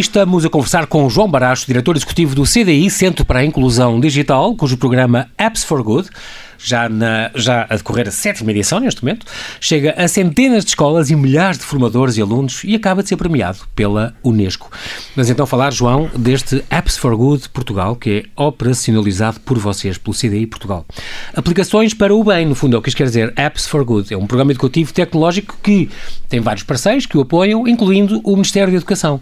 Estamos 0.00 0.46
a 0.46 0.48
conversar 0.48 0.86
com 0.86 1.10
João 1.10 1.30
Baracho, 1.30 1.66
diretor 1.66 1.94
executivo 1.94 2.34
do 2.34 2.44
CDI, 2.44 2.88
Centro 2.88 3.22
para 3.22 3.40
a 3.40 3.44
Inclusão 3.44 4.00
Digital, 4.00 4.56
cujo 4.56 4.78
programa 4.78 5.28
Apps 5.36 5.62
for 5.62 5.82
Good 5.82 6.08
já, 6.62 6.88
na, 6.88 7.30
já 7.34 7.66
a 7.68 7.76
decorrer 7.76 8.08
a 8.08 8.10
sétima 8.10 8.50
edição 8.50 8.80
neste 8.80 9.02
momento, 9.02 9.26
chega 9.60 9.94
a 9.96 10.06
centenas 10.08 10.64
de 10.64 10.70
escolas 10.70 11.10
e 11.10 11.16
milhares 11.16 11.58
de 11.58 11.64
formadores 11.64 12.16
e 12.16 12.22
alunos 12.22 12.62
e 12.64 12.74
acaba 12.74 13.02
de 13.02 13.08
ser 13.08 13.16
premiado 13.16 13.58
pela 13.74 14.14
Unesco. 14.22 14.70
Mas 15.16 15.30
então 15.30 15.46
falar, 15.46 15.72
João, 15.72 16.10
deste 16.16 16.64
Apps 16.70 16.96
for 16.96 17.16
Good 17.16 17.48
Portugal, 17.50 17.96
que 17.96 18.24
é 18.36 18.42
operacionalizado 18.42 19.40
por 19.40 19.58
vocês, 19.58 19.98
pelo 19.98 20.16
CDI 20.16 20.46
Portugal. 20.46 20.84
Aplicações 21.34 21.94
para 21.94 22.14
o 22.14 22.22
bem, 22.22 22.46
no 22.46 22.54
fundo, 22.54 22.76
é 22.76 22.78
o 22.78 22.82
que 22.82 22.88
isto 22.88 22.98
quer 22.98 23.04
dizer, 23.04 23.32
Apps 23.36 23.66
for 23.66 23.84
Good. 23.84 24.12
É 24.12 24.16
um 24.16 24.26
programa 24.26 24.52
educativo 24.52 24.92
tecnológico 24.92 25.56
que 25.62 25.88
tem 26.28 26.40
vários 26.40 26.62
parceiros 26.62 27.06
que 27.06 27.16
o 27.16 27.22
apoiam, 27.22 27.66
incluindo 27.66 28.20
o 28.24 28.32
Ministério 28.32 28.70
da 28.70 28.76
Educação. 28.76 29.20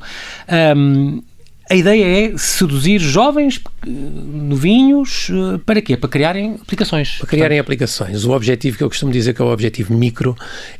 Um, 0.77 1.23
a 1.71 1.75
ideia 1.75 2.33
é 2.33 2.39
seduzir 2.39 2.99
jovens, 2.99 3.61
novinhos, 3.87 5.29
eh, 5.31 5.59
para 5.67 5.83
quê? 5.83 5.97
Para 5.97 6.09
criarem 6.09 6.55
aplicações. 6.55 7.19
Para 7.19 7.27
criarem 7.27 7.59
Portanto, 7.59 7.67
aplicações. 7.67 8.25
O 8.25 8.31
objetivo 8.31 8.79
que 8.79 8.85
eu 8.85 8.89
costumo 8.89 9.13
dizer 9.13 9.35
que 9.35 9.43
é 9.43 9.45
o 9.45 9.53
objetivo 9.53 9.93
micro 9.95 10.35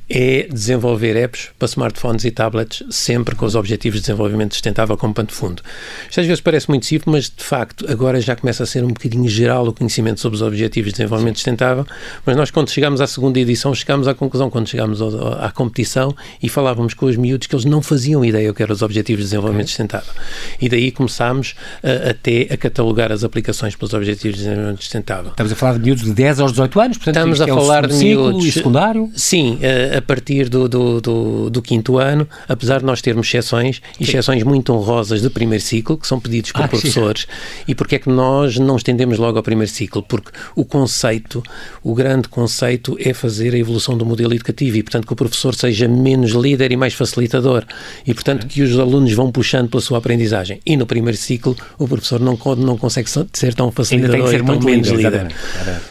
é 0.09 0.49
desenvolver 0.51 1.15
apps 1.17 1.51
para 1.59 1.67
smartphones 1.67 2.25
e 2.25 2.31
tablets, 2.31 2.83
sempre 2.91 3.35
com 3.35 3.45
os 3.45 3.55
objetivos 3.55 4.01
de 4.01 4.07
desenvolvimento 4.07 4.55
sustentável 4.55 4.97
como 4.97 5.13
pano 5.13 5.29
de 5.29 5.35
fundo. 5.35 5.63
Isto 6.09 6.21
às 6.21 6.27
vezes 6.27 6.41
parece 6.41 6.69
muito 6.71 6.87
simples, 6.87 7.13
mas 7.13 7.25
de 7.25 7.45
facto 7.45 7.85
agora 7.91 8.19
já 8.21 8.35
começa 8.35 8.63
a 8.63 8.67
ser 8.67 8.83
um 8.83 8.89
bocadinho 8.89 9.29
geral 9.29 9.69
o 9.69 9.73
conhecimento 9.73 10.21
sobre 10.21 10.37
os 10.37 10.43
objetivos 10.43 10.93
de 10.93 10.99
desenvolvimento 10.99 11.37
sustentável, 11.37 11.87
mas 12.25 12.35
nós 12.37 12.51
quando 12.51 12.71
chegámos 12.71 13.03
à 13.03 13.07
segunda 13.07 13.39
edição, 13.39 13.75
chegámos 13.75 14.09
à 14.09 14.15
conclusão, 14.15 14.49
quando 14.49 14.67
chegámos 14.69 15.03
à 15.39 15.51
competição 15.51 16.17
e 16.43 16.49
falávamos 16.49 16.95
com 16.95 17.05
os 17.05 17.17
miúdos 17.17 17.47
que 17.47 17.55
eles 17.55 17.67
não 17.67 17.83
faziam 17.83 18.25
ideia 18.25 18.51
o 18.51 18.55
que 18.55 18.63
eram 18.63 18.75
os 18.75 18.81
objetivos 18.81 19.25
de 19.25 19.31
desenvolvimento 19.31 19.69
sustentável. 19.69 20.13
E 20.59 20.78
daí 20.79 20.91
começámos 20.91 21.55
a, 21.83 22.11
até 22.11 22.43
a 22.51 22.57
catalogar 22.57 23.11
as 23.11 23.25
aplicações 23.25 23.75
pelos 23.75 23.93
objetivos 23.93 24.39
de 24.39 24.45
desenvolvimento 24.45 24.83
sustentável. 24.83 25.31
Estamos 25.31 25.53
a 25.53 25.57
falar 25.57 25.73
de 25.75 25.81
miúdos 25.81 26.05
de 26.05 26.13
10 26.13 26.41
aos 26.41 26.53
18 26.53 26.81
anos, 26.81 26.97
portanto 26.97 27.17
Estamos 27.17 27.41
a 27.41 27.45
é 27.45 27.49
falar 27.49 27.87
de 27.87 27.95
miúdos... 27.95 28.45
e 28.45 28.53
secundário? 28.53 29.11
Sim, 29.15 29.59
a 29.97 30.01
partir 30.01 30.49
do, 30.49 30.69
do, 30.69 31.01
do, 31.01 31.51
do, 31.51 31.63
quinto 31.63 31.99
ano, 31.99 32.29
apesar 32.49 32.79
de 32.79 32.85
nós 32.85 33.03
termos 33.03 33.27
exceções, 33.27 33.83
e 33.99 34.05
exceções 34.05 34.43
muito 34.43 34.73
honrosas 34.73 35.21
de 35.21 35.31
primeiro 35.31 35.63
ciclo, 35.63 35.99
que 35.99 36.07
são 36.07 36.21
pedidos 36.21 36.53
por 36.53 36.63
ah, 36.63 36.69
professores. 36.69 37.23
Sim. 37.23 37.65
E 37.69 37.75
porque 37.75 37.97
é 37.97 37.99
que 37.99 38.09
nós 38.09 38.59
não 38.59 38.77
estendemos 38.77 39.19
logo 39.19 39.37
ao 39.37 39.43
primeiro 39.43 39.71
ciclo? 39.71 40.03
Porque 40.03 40.31
o 40.55 40.65
conceito, 40.65 41.43
o 41.83 41.95
grande 41.95 42.29
conceito 42.29 42.97
é 43.01 43.13
fazer 43.13 43.55
a 43.55 43.59
evolução 43.59 43.97
do 43.97 44.07
modelo 44.07 44.33
educativo 44.35 44.77
e, 44.77 44.83
portanto, 44.83 45.07
que 45.07 45.13
o 45.13 45.17
professor 45.17 45.55
seja 45.55 45.89
menos 45.89 46.33
líder 46.33 46.73
e 46.73 46.77
mais 46.77 46.95
facilitador. 46.95 47.65
E, 48.07 48.15
portanto, 48.15 48.47
que 48.47 48.63
os 48.63 48.79
alunos 48.79 49.13
vão 49.13 49.31
puxando 49.31 49.69
pela 49.69 49.81
sua 49.81 49.99
aprendizagem. 49.99 50.61
E 50.69 50.77
no 50.77 50.87
primeiro 50.87 51.17
ciclo, 51.17 51.57
o 51.79 51.89
professor 51.89 52.21
não, 52.21 52.39
não 52.59 52.77
consegue 52.77 53.09
ser 53.33 53.55
tão 53.55 53.73
facilitador 53.73 54.25
que 54.25 54.31
ser 54.31 54.43
muito 54.43 54.67
menos 54.67 54.87
líder. 54.87 55.35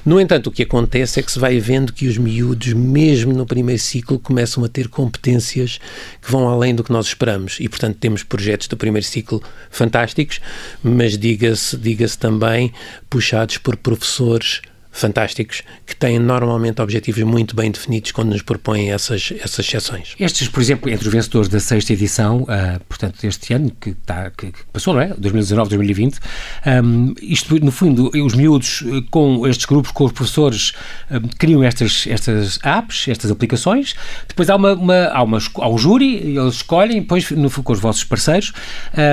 No 0.06 0.22
entanto, 0.22 0.48
o 0.48 0.52
que 0.52 0.62
acontece 0.62 1.20
é 1.20 1.24
que 1.24 1.32
se 1.32 1.40
vai 1.40 1.60
vendo 1.60 1.92
que 1.92 2.08
os 2.08 2.20
miúdos, 2.20 2.74
mesmo 2.74 3.34
no 3.34 3.44
primeiro 3.44 3.82
ciclo, 3.82 4.20
começam 4.20 4.64
a 4.64 4.70
ter 4.70 4.88
competências 4.88 5.80
que 6.22 6.32
vão 6.32 6.48
além 6.48 6.76
do 6.76 6.84
que 6.84 6.92
nós 6.92 7.08
esperamos. 7.08 7.58
E, 7.60 7.68
portanto, 7.68 7.98
temos 8.00 8.22
projetos 8.22 8.68
do 8.68 8.78
primeiro 8.78 9.08
ciclo 9.08 9.42
fantásticos, 9.72 10.40
mas 10.84 11.18
diga-se 11.18 11.76
diga, 11.76 12.08
-se, 12.08 12.20
também 12.20 12.72
puxados 13.10 13.58
por 13.58 13.76
professores 13.78 14.62
fantásticos 15.00 15.64
que 15.86 15.96
têm 15.96 16.20
normalmente 16.20 16.82
objetivos 16.82 17.22
muito 17.24 17.56
bem 17.56 17.72
definidos 17.72 18.12
quando 18.12 18.30
nos 18.30 18.42
propõem 18.42 18.92
essas, 18.92 19.32
essas 19.40 19.60
exceções. 19.66 20.16
Estes, 20.20 20.48
por 20.48 20.62
exemplo, 20.62 20.90
entre 20.90 21.08
os 21.08 21.14
vencedores 21.14 21.48
da 21.48 21.60
sexta 21.60 21.94
edição, 21.94 22.44
uh, 22.44 22.80
portanto, 22.88 23.22
deste 23.22 23.54
ano, 23.54 23.72
que, 23.80 23.92
está, 23.92 24.32
que, 24.32 24.52
que 24.52 24.60
passou, 24.74 24.94
não 24.94 25.02
é? 25.02 25.10
2019-2020, 25.10 26.18
um, 26.84 27.14
isto, 27.22 27.64
no 27.64 27.72
fundo, 27.72 28.12
os 28.14 28.34
miúdos 28.34 28.84
eh, 28.86 29.04
com 29.12 29.46
estes 29.48 29.66
grupos, 29.66 29.92
com 29.92 30.06
os 30.06 30.12
professores, 30.12 30.74
um, 31.12 31.28
criam 31.38 31.64
estas, 31.64 32.06
estas 32.08 32.60
apps, 32.64 33.08
estas 33.08 33.30
aplicações, 33.32 33.96
depois 34.28 34.50
há, 34.50 34.56
uma, 34.56 34.74
uma, 34.74 35.06
há, 35.08 35.24
uma, 35.24 35.40
há 35.56 35.70
um 35.70 35.78
júri, 35.78 36.38
eles 36.38 36.56
escolhem, 36.56 37.02
depois 37.02 37.30
no, 37.32 37.50
com 37.50 37.74
os 37.74 37.80
vossos 37.80 38.04
parceiros, 38.04 38.54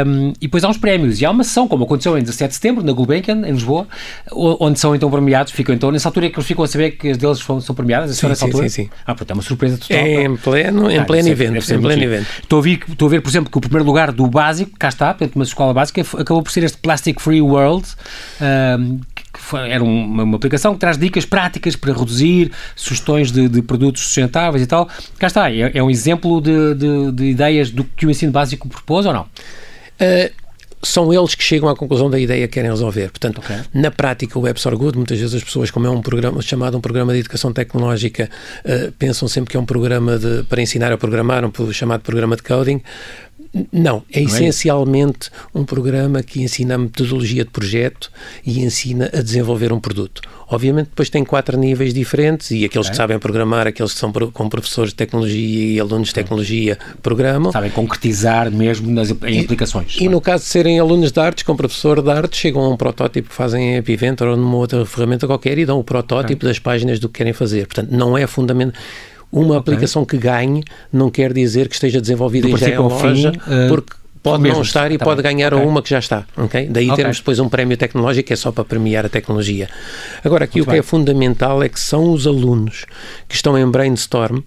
um, 0.07 0.33
e 0.41 0.47
depois 0.47 0.65
há 0.65 0.69
uns 0.69 0.79
prémios, 0.79 1.21
e 1.21 1.27
há 1.27 1.31
uma 1.31 1.45
sessão, 1.45 1.69
como 1.69 1.85
aconteceu 1.85 2.17
em 2.17 2.23
17 2.23 2.49
de 2.49 2.55
setembro, 2.55 2.85
na 2.85 2.93
Gulbenkian, 2.93 3.47
em 3.47 3.53
Lisboa, 3.53 3.87
onde 4.33 4.79
são 4.79 4.95
então 4.95 5.11
premiados, 5.11 5.53
ficam 5.53 5.74
então, 5.75 5.91
nessa 5.91 6.09
altura 6.09 6.27
é 6.27 6.31
que 6.31 6.37
eles 6.37 6.47
ficam 6.47 6.65
a 6.65 6.69
saber 6.69 6.93
que 6.93 7.11
as 7.11 7.17
deles 7.17 7.39
são, 7.39 7.61
são 7.61 7.75
premiadas? 7.75 8.17
Sim, 8.17 8.29
nessa 8.29 8.41
sim, 8.41 8.47
altura? 8.47 8.69
sim, 8.69 8.85
sim. 8.85 8.91
Ah, 9.07 9.15
pronto, 9.15 9.31
é 9.31 9.35
uma 9.35 9.43
surpresa 9.43 9.79
total. 9.79 9.97
É 9.99 10.25
em 10.25 10.37
pleno, 10.37 10.91
em 10.91 10.99
ah, 10.99 11.05
pleno 11.05 11.29
evento. 11.29 11.73
em 11.73 11.81
pleno 11.81 12.03
evento. 12.03 12.27
Estou 12.43 12.59
a, 12.59 12.63
ver, 12.63 12.81
estou 12.89 13.07
a 13.07 13.11
ver, 13.11 13.21
por 13.21 13.29
exemplo, 13.29 13.51
que 13.51 13.59
o 13.59 13.61
primeiro 13.61 13.85
lugar 13.85 14.13
do 14.13 14.27
básico, 14.27 14.73
cá 14.79 14.89
está, 14.89 15.13
portanto, 15.13 15.37
uma 15.37 15.45
escola 15.45 15.75
básica, 15.75 16.01
acabou 16.01 16.43
por 16.43 16.51
ser 16.51 16.65
este 16.65 16.79
Plastic 16.79 17.21
Free 17.21 17.41
World, 17.41 17.87
um, 18.81 19.01
era 19.69 19.83
uma, 19.83 20.23
uma, 20.23 20.37
aplicação 20.37 20.75
que 20.75 20.81
traz 20.81 20.97
dicas 20.97 21.25
práticas 21.25 21.77
para 21.77 21.93
reduzir, 21.93 22.53
sugestões 22.77 23.33
de, 23.33 23.49
de 23.49 23.63
produtos 23.63 24.03
sustentáveis 24.03 24.63
e 24.63 24.67
tal. 24.67 24.89
Cá 25.19 25.27
está, 25.27 25.51
é, 25.51 25.73
é 25.75 25.83
um 25.83 25.91
exemplo 25.91 26.41
de, 26.41 26.75
de, 26.75 27.13
de, 27.13 27.25
ideias 27.25 27.71
do 27.71 27.85
que 27.85 28.07
o 28.07 28.11
ensino 28.11 28.33
básico 28.33 28.69
propôs 28.69 29.07
ou 29.07 29.13
não? 29.13 29.23
Uh, 29.23 30.44
são 30.85 31.13
eles 31.13 31.35
que 31.35 31.43
chegam 31.43 31.69
à 31.69 31.77
conclusão 31.77 32.11
da 32.11 32.19
ideia 32.19 32.47
que 32.47 32.55
querem 32.55 32.71
resolver. 32.71 33.11
Portanto, 33.11 33.39
okay. 33.39 33.57
na 33.73 33.91
prática, 33.91 34.39
o 34.39 34.43
Web 34.43 34.61
Good, 34.77 34.97
muitas 34.97 35.19
vezes 35.19 35.35
as 35.35 35.45
pessoas, 35.45 35.71
como 35.71 35.87
é 35.87 35.91
um 35.91 36.01
programa 36.01 36.41
chamado 36.43 36.77
um 36.77 36.81
programa 36.81 37.13
de 37.13 37.21
educação 37.21 37.53
tecnológica, 37.53 38.29
uh, 38.65 38.93
pensam 38.93 39.29
sempre 39.29 39.51
que 39.51 39.57
é 39.57 39.61
um 39.61 39.67
programa 39.67 40.19
de, 40.19 40.45
para 40.45 40.61
ensinar 40.61 40.93
a 40.93 40.99
programar, 40.99 41.45
um 41.45 41.73
chamado 41.73 42.03
programa 42.03 42.37
de 42.37 42.43
coding. 42.43 42.81
Não, 43.73 44.03
é 44.13 44.21
Não 44.21 44.27
essencialmente 44.27 45.31
é 45.55 45.59
um 45.59 45.65
programa 45.65 46.23
que 46.23 46.43
ensina 46.43 46.75
a 46.75 46.79
metodologia 46.79 47.45
de 47.45 47.51
projeto 47.51 48.11
e 48.45 48.61
ensina 48.61 49.09
a 49.13 49.23
desenvolver 49.23 49.73
um 49.73 49.79
produto. 49.79 50.23
Obviamente 50.49 50.89
depois 50.89 51.09
tem 51.09 51.25
quatro 51.25 51.57
níveis 51.57 51.95
diferentes 51.95 52.51
e 52.51 52.65
aqueles 52.65 52.89
é. 52.89 52.91
que 52.91 52.97
sabem 52.97 53.19
programar, 53.19 53.67
aqueles 53.67 53.93
que 53.93 53.99
são 53.99 54.13
com 54.13 54.49
professores 54.49 54.91
de 54.91 54.97
tecnologia 54.97 55.75
e 55.75 55.81
alunos 55.81 56.09
de 56.09 56.15
tecnologia 56.15 56.79
programam. 57.03 57.53
Sabem 57.53 57.71
concretizar 57.71 58.51
mesmo 58.51 58.91
nas, 58.91 59.11
em 59.11 59.41
e, 59.41 59.45
aplicações. 59.45 59.97
E 60.01 60.09
no 60.09 60.21
caso 60.21 60.45
de 60.45 60.51
serem 60.51 60.79
alunos 60.79 61.13
de 61.13 61.21
artes, 61.21 61.45
com 61.45 61.57
professor 61.57 62.03
de 62.03 62.11
artes, 62.11 62.39
chegam 62.39 62.63
a 62.63 62.69
um 62.69 62.77
protótipo 62.77 63.29
que 63.29 63.35
fazem 63.35 63.75
em 63.75 63.77
Epivent 63.77 64.21
ou 64.21 64.37
numa 64.37 64.57
outra 64.57 64.85
ferramenta 64.85 65.27
qualquer 65.27 65.59
e 65.59 65.65
dão 65.65 65.79
o 65.79 65.85
protótipo 65.85 66.45
das 66.45 66.59
páginas 66.59 66.99
do 66.99 67.09
que 67.09 67.19
querem 67.19 67.33
fazer. 67.33 67.67
Portanto, 67.67 67.91
não 67.91 68.19
é 68.19 68.27
fundamental 68.27 68.75
uma 69.35 69.59
okay. 69.59 69.59
aplicação 69.59 70.05
que 70.05 70.17
ganhe 70.17 70.63
não 70.93 71.11
quer 71.11 71.33
dizer 71.33 71.69
que 71.69 71.75
esteja 71.75 72.01
desenvolvida 72.01 72.49
em 72.49 72.57
já 72.57 72.71
em 72.71 72.79
loja, 72.79 73.33
fim, 73.33 73.39
uh, 73.39 73.69
porque 73.69 73.95
pode 74.23 74.49
não 74.49 74.63
estar 74.63 74.91
e 74.91 74.97
tá 74.97 75.05
pode 75.05 75.23
bem. 75.23 75.37
ganhar 75.37 75.53
okay. 75.53 75.67
a 75.67 75.69
uma 75.69 75.83
que 75.83 75.91
já 75.91 75.99
está. 75.99 76.25
Okay? 76.37 76.67
Daí 76.67 76.87
okay. 76.87 76.97
termos 76.97 77.19
depois 77.19 77.39
um 77.39 77.49
prémio 77.49 77.77
tecnológico 77.77 78.29
que 78.29 78.33
é 78.33 78.37
só 78.37 78.53
para 78.53 78.65
premiar 78.65 79.05
a 79.05 79.09
tecnologia. 79.09 79.69
Agora, 80.25 80.45
aqui 80.45 80.59
Muito 80.59 80.69
o 80.69 80.71
que 80.71 80.73
bem. 80.73 80.81
é 80.81 80.83
fundamental 80.83 81.63
é 81.63 81.69
que 81.69 81.81
são 81.81 82.13
os 82.13 82.27
alunos 82.27 82.87
que 83.29 83.35
estão 83.35 83.59
em 83.59 83.69
brainstorm 83.69 84.41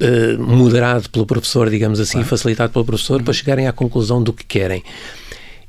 Uh, 0.00 0.42
moderado 0.42 1.08
pelo 1.08 1.24
professor, 1.24 1.70
digamos 1.70 2.00
assim, 2.00 2.14
claro. 2.14 2.28
facilitado 2.28 2.72
pelo 2.72 2.84
professor, 2.84 3.18
uhum. 3.18 3.24
para 3.24 3.32
chegarem 3.32 3.68
à 3.68 3.72
conclusão 3.72 4.20
do 4.20 4.32
que 4.32 4.44
querem. 4.44 4.82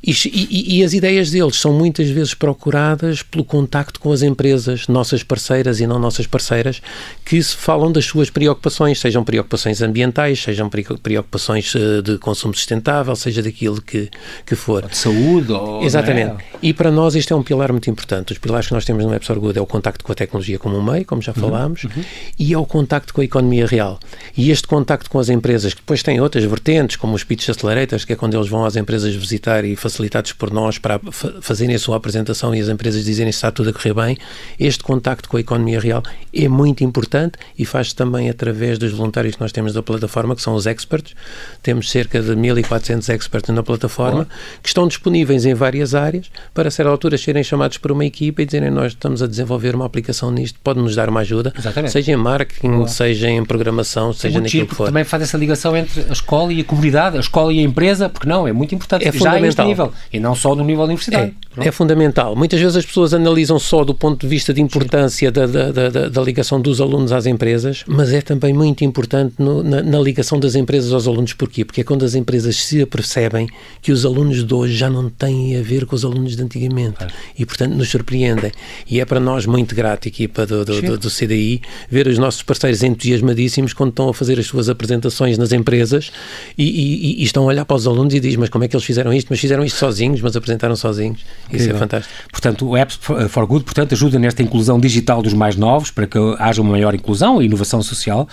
E, 0.06 0.12
e, 0.28 0.78
e, 0.78 0.84
as 0.84 0.94
ideias 0.94 1.32
deles 1.32 1.56
são 1.56 1.74
muitas 1.74 2.08
vezes 2.10 2.36
procuradas 2.36 3.24
pelo 3.24 3.44
contacto 3.44 4.00
com 4.00 4.12
as 4.12 4.22
empresas, 4.22 4.88
nossas 4.88 5.24
parceiras 5.24 5.80
e 5.80 5.88
não 5.88 5.98
nossas 5.98 6.28
parceiras, 6.28 6.80
que 7.26 7.42
se 7.42 7.56
falam 7.56 7.92
das 7.92 8.06
suas 8.06 8.30
preocupações, 8.30 9.00
sejam 9.00 9.24
preocupações 9.24 9.82
ambientais, 9.82 10.44
sejam 10.44 10.70
preocupações 10.70 11.74
eh, 11.76 12.04
de 12.04 12.20
consumo 12.20 12.54
sustentável, 12.54 13.16
seja 13.16 13.42
daquilo 13.42 13.82
que, 13.82 14.12
que 14.46 14.56
for. 14.56 14.84
Ou 14.84 14.90
de 14.90 14.98
saúde. 14.98 15.52
Ou, 15.52 15.84
Exatamente. 15.84 16.34
É? 16.34 16.58
E 16.62 16.72
para 16.72 16.92
nós 16.92 17.16
isto 17.16 17.34
é 17.34 17.36
um 17.38 17.42
pilar 17.42 17.72
muito 17.72 17.90
importante. 17.90 18.32
Os 18.32 18.38
pilares 18.38 18.68
que 18.68 18.76
nós 18.76 18.86
temos 18.86 19.04
no 19.04 19.10
Web 19.10 19.26
Good 19.26 19.58
é 19.58 19.62
o 19.62 19.66
contacto 19.66 20.06
com 20.06 20.12
a 20.12 20.16
tecnologia 20.16 20.60
como 20.60 20.78
um 20.78 20.84
meio, 20.84 21.04
como 21.04 21.20
já 21.20 21.34
uhum, 21.36 21.42
falámos, 21.42 21.84
uhum. 21.86 22.04
e 22.38 22.54
é 22.54 22.58
o 22.58 22.66
contacto 22.66 23.12
com 23.12 23.22
a 23.22 23.24
economia 23.24 23.66
real. 23.66 24.00
E 24.38 24.52
este 24.52 24.68
contacto 24.68 25.10
com 25.10 25.18
as 25.18 25.30
empresas, 25.30 25.74
que 25.74 25.82
depois 25.82 26.04
têm 26.04 26.22
outras 26.22 26.44
vertentes, 26.44 26.96
como 26.96 27.16
os 27.16 27.24
pitch 27.24 27.50
accelerators, 27.50 28.06
que 28.06 28.14
é 28.14 28.16
quando 28.16 28.36
eles 28.36 28.48
vão 28.48 28.66
às 28.66 28.76
empresas 28.76 29.16
visitar 29.16 29.66
e 29.66 29.76
facilitar 29.76 29.95
facilitados 29.96 30.34
por 30.34 30.52
nós 30.52 30.78
para 30.78 31.00
fazerem 31.42 31.76
a 31.76 31.80
sua 31.80 31.96
apresentação 31.96 32.54
e 32.54 32.60
as 32.60 32.68
empresas 32.68 33.06
dizerem 33.06 33.32
se 33.32 33.38
está 33.38 33.50
tudo 33.50 33.70
a 33.70 33.74
correr 33.74 33.94
bem. 33.94 34.18
Este 34.60 34.84
contacto 34.84 35.30
com 35.30 35.38
a 35.38 35.40
economia 35.40 35.80
real 35.80 36.04
é 36.34 36.48
muito 36.48 36.84
importante 36.84 37.38
e 37.58 37.66
faz 37.66 37.94
também 37.94 38.30
através 38.30 38.78
dos 38.78 38.92
voluntários 38.92 39.36
que 39.36 39.42
nós 39.42 39.52
temos 39.52 39.74
da 39.74 39.82
plataforma, 39.82 40.36
que 40.36 40.42
são 40.42 40.54
os 40.54 40.66
experts. 40.66 41.16
Temos 41.64 41.90
cerca 41.90 42.22
de 42.22 42.32
1.400 42.32 43.10
experts 43.14 43.56
na 43.56 43.64
plataforma 43.64 44.28
que 44.62 44.68
estão 44.68 44.88
disponíveis 44.88 45.46
em 45.46 45.54
várias 45.54 45.96
áreas 45.96 46.30
para, 46.54 46.68
a 46.68 46.72
certa 46.72 46.92
altura, 46.92 47.18
serem 47.18 47.44
chamados 47.44 47.78
por 47.78 47.92
uma 47.92 48.06
equipa 48.06 48.42
e 48.42 48.46
dizerem 48.46 48.70
nós 48.70 48.92
estamos 48.92 49.24
a 49.24 49.28
desenvolver 49.28 49.76
uma 49.76 49.86
aplicação 49.86 50.32
nisto, 50.32 50.60
pode-nos 50.64 50.96
dar 50.96 51.10
uma 51.10 51.22
ajuda, 51.22 51.54
Exatamente. 51.58 51.92
seja 51.92 52.12
em 52.12 52.16
marketing, 52.16 52.86
seja 52.88 53.30
em 53.30 53.44
programação, 53.46 54.12
seja 54.12 54.42
naquilo 54.42 54.68
que 54.68 54.76
for. 54.76 54.88
Também 54.88 55.04
faz 55.04 55.24
essa 55.24 55.38
ligação 55.38 55.76
entre 55.76 56.02
a 56.10 56.14
escola 56.14 56.52
e 56.52 56.62
a 56.62 56.64
comunidade, 56.64 57.18
a 57.18 57.20
escola 57.20 57.54
e 57.54 57.60
a 57.60 57.64
empresa, 57.64 58.10
porque 58.10 58.28
não, 58.28 58.48
é 58.48 58.52
muito 58.52 58.76
importante. 58.76 59.08
É 59.08 59.12
fundamental. 59.12 59.75
Nível, 59.84 59.94
e 60.12 60.20
não 60.20 60.36
só 60.36 60.56
no 60.56 60.64
nível 60.64 60.84
universitário. 60.84 61.34
É, 61.58 61.68
é, 61.68 61.72
fundamental. 61.72 62.36
Muitas 62.36 62.60
vezes 62.60 62.76
as 62.76 62.86
pessoas 62.86 63.14
analisam 63.14 63.58
só 63.58 63.84
do 63.84 63.94
ponto 63.94 64.22
de 64.22 64.28
vista 64.28 64.54
de 64.54 64.62
importância 64.62 65.32
da, 65.32 65.46
da, 65.46 65.72
da, 65.72 66.10
da, 66.10 66.22
ligação 66.22 66.60
dos 66.60 66.82
alunos 66.82 67.12
às 67.12 67.26
empresas, 67.26 67.84
mas 67.88 68.12
é 68.12 68.22
também 68.22 68.54
muito 68.54 68.84
importante 68.84 69.36
no, 69.38 69.64
na, 69.64 69.82
na, 69.82 70.00
ligação 70.00 70.40
das 70.40 70.56
empresas 70.56 70.92
aos 70.92 71.08
alunos. 71.08 71.34
Porquê? 71.34 71.64
Porque 71.64 71.82
é 71.82 71.84
quando 71.84 72.04
as 72.04 72.16
empresas 72.16 72.58
se 72.58 72.82
apercebem 72.82 73.48
que 73.82 73.92
os 73.92 74.06
alunos 74.06 74.44
de 74.44 74.54
hoje 74.54 74.76
já 74.76 74.90
não 74.90 75.10
têm 75.10 75.58
a 75.58 75.62
ver 75.62 75.86
com 75.86 75.96
os 75.96 76.04
alunos 76.04 76.36
de 76.36 76.44
antigamente 76.44 77.04
é. 77.04 77.08
e, 77.38 77.46
portanto, 77.46 77.74
nos 77.74 77.90
surpreendem. 77.90 78.52
E 78.90 79.00
é 79.00 79.06
para 79.06 79.20
nós 79.20 79.46
muito 79.46 79.74
grato, 79.76 80.08
equipa 80.08 80.46
do, 80.46 80.66
do, 80.66 80.82
do, 80.82 80.98
do 80.98 81.10
CDI, 81.10 81.62
ver 81.90 82.08
os 82.08 82.18
nossos 82.18 82.44
parceiros 82.44 82.84
entusiasmadíssimos 82.84 83.74
quando 83.74 83.90
estão 83.90 84.10
a 84.10 84.14
fazer 84.14 84.40
as 84.40 84.46
suas 84.46 84.70
apresentações 84.70 85.38
nas 85.38 85.52
empresas 85.52 86.12
e, 86.58 86.64
e, 86.64 87.22
e 87.22 87.24
estão 87.24 87.44
a 87.44 87.48
olhar 87.48 87.66
para 87.66 87.76
os 87.76 87.88
alunos 87.88 88.14
e 88.14 88.20
dizem, 88.20 88.40
mas 88.40 88.50
como 88.50 88.64
é 88.64 88.68
que 88.68 88.76
eles 88.76 88.86
fizeram 88.86 89.14
isto? 89.14 89.28
Mas 89.30 89.40
fizeram 89.40 89.64
isto 89.66 89.78
sozinhos, 89.78 90.22
mas 90.22 90.36
apresentaram 90.36 90.76
sozinhos. 90.76 91.22
Isso 91.52 91.70
é 91.70 91.74
fantástico. 91.74 92.14
Portanto, 92.32 92.68
o 92.68 92.78
Apps 92.78 93.00
for 93.30 93.46
Good, 93.46 93.66
portanto, 93.66 93.94
ajuda 93.94 94.20
nesta 94.20 94.42
inclusão 94.42 94.80
digital 94.80 95.22
dos 95.22 95.34
mais 95.34 95.56
novos, 95.56 95.92
para 95.92 96.08
que 96.08 96.18
haja 96.40 96.62
uma 96.62 96.72
maior 96.72 96.94
inclusão 96.94 97.42
e 97.42 97.46
inovação 97.46 97.82
social. 97.82 98.28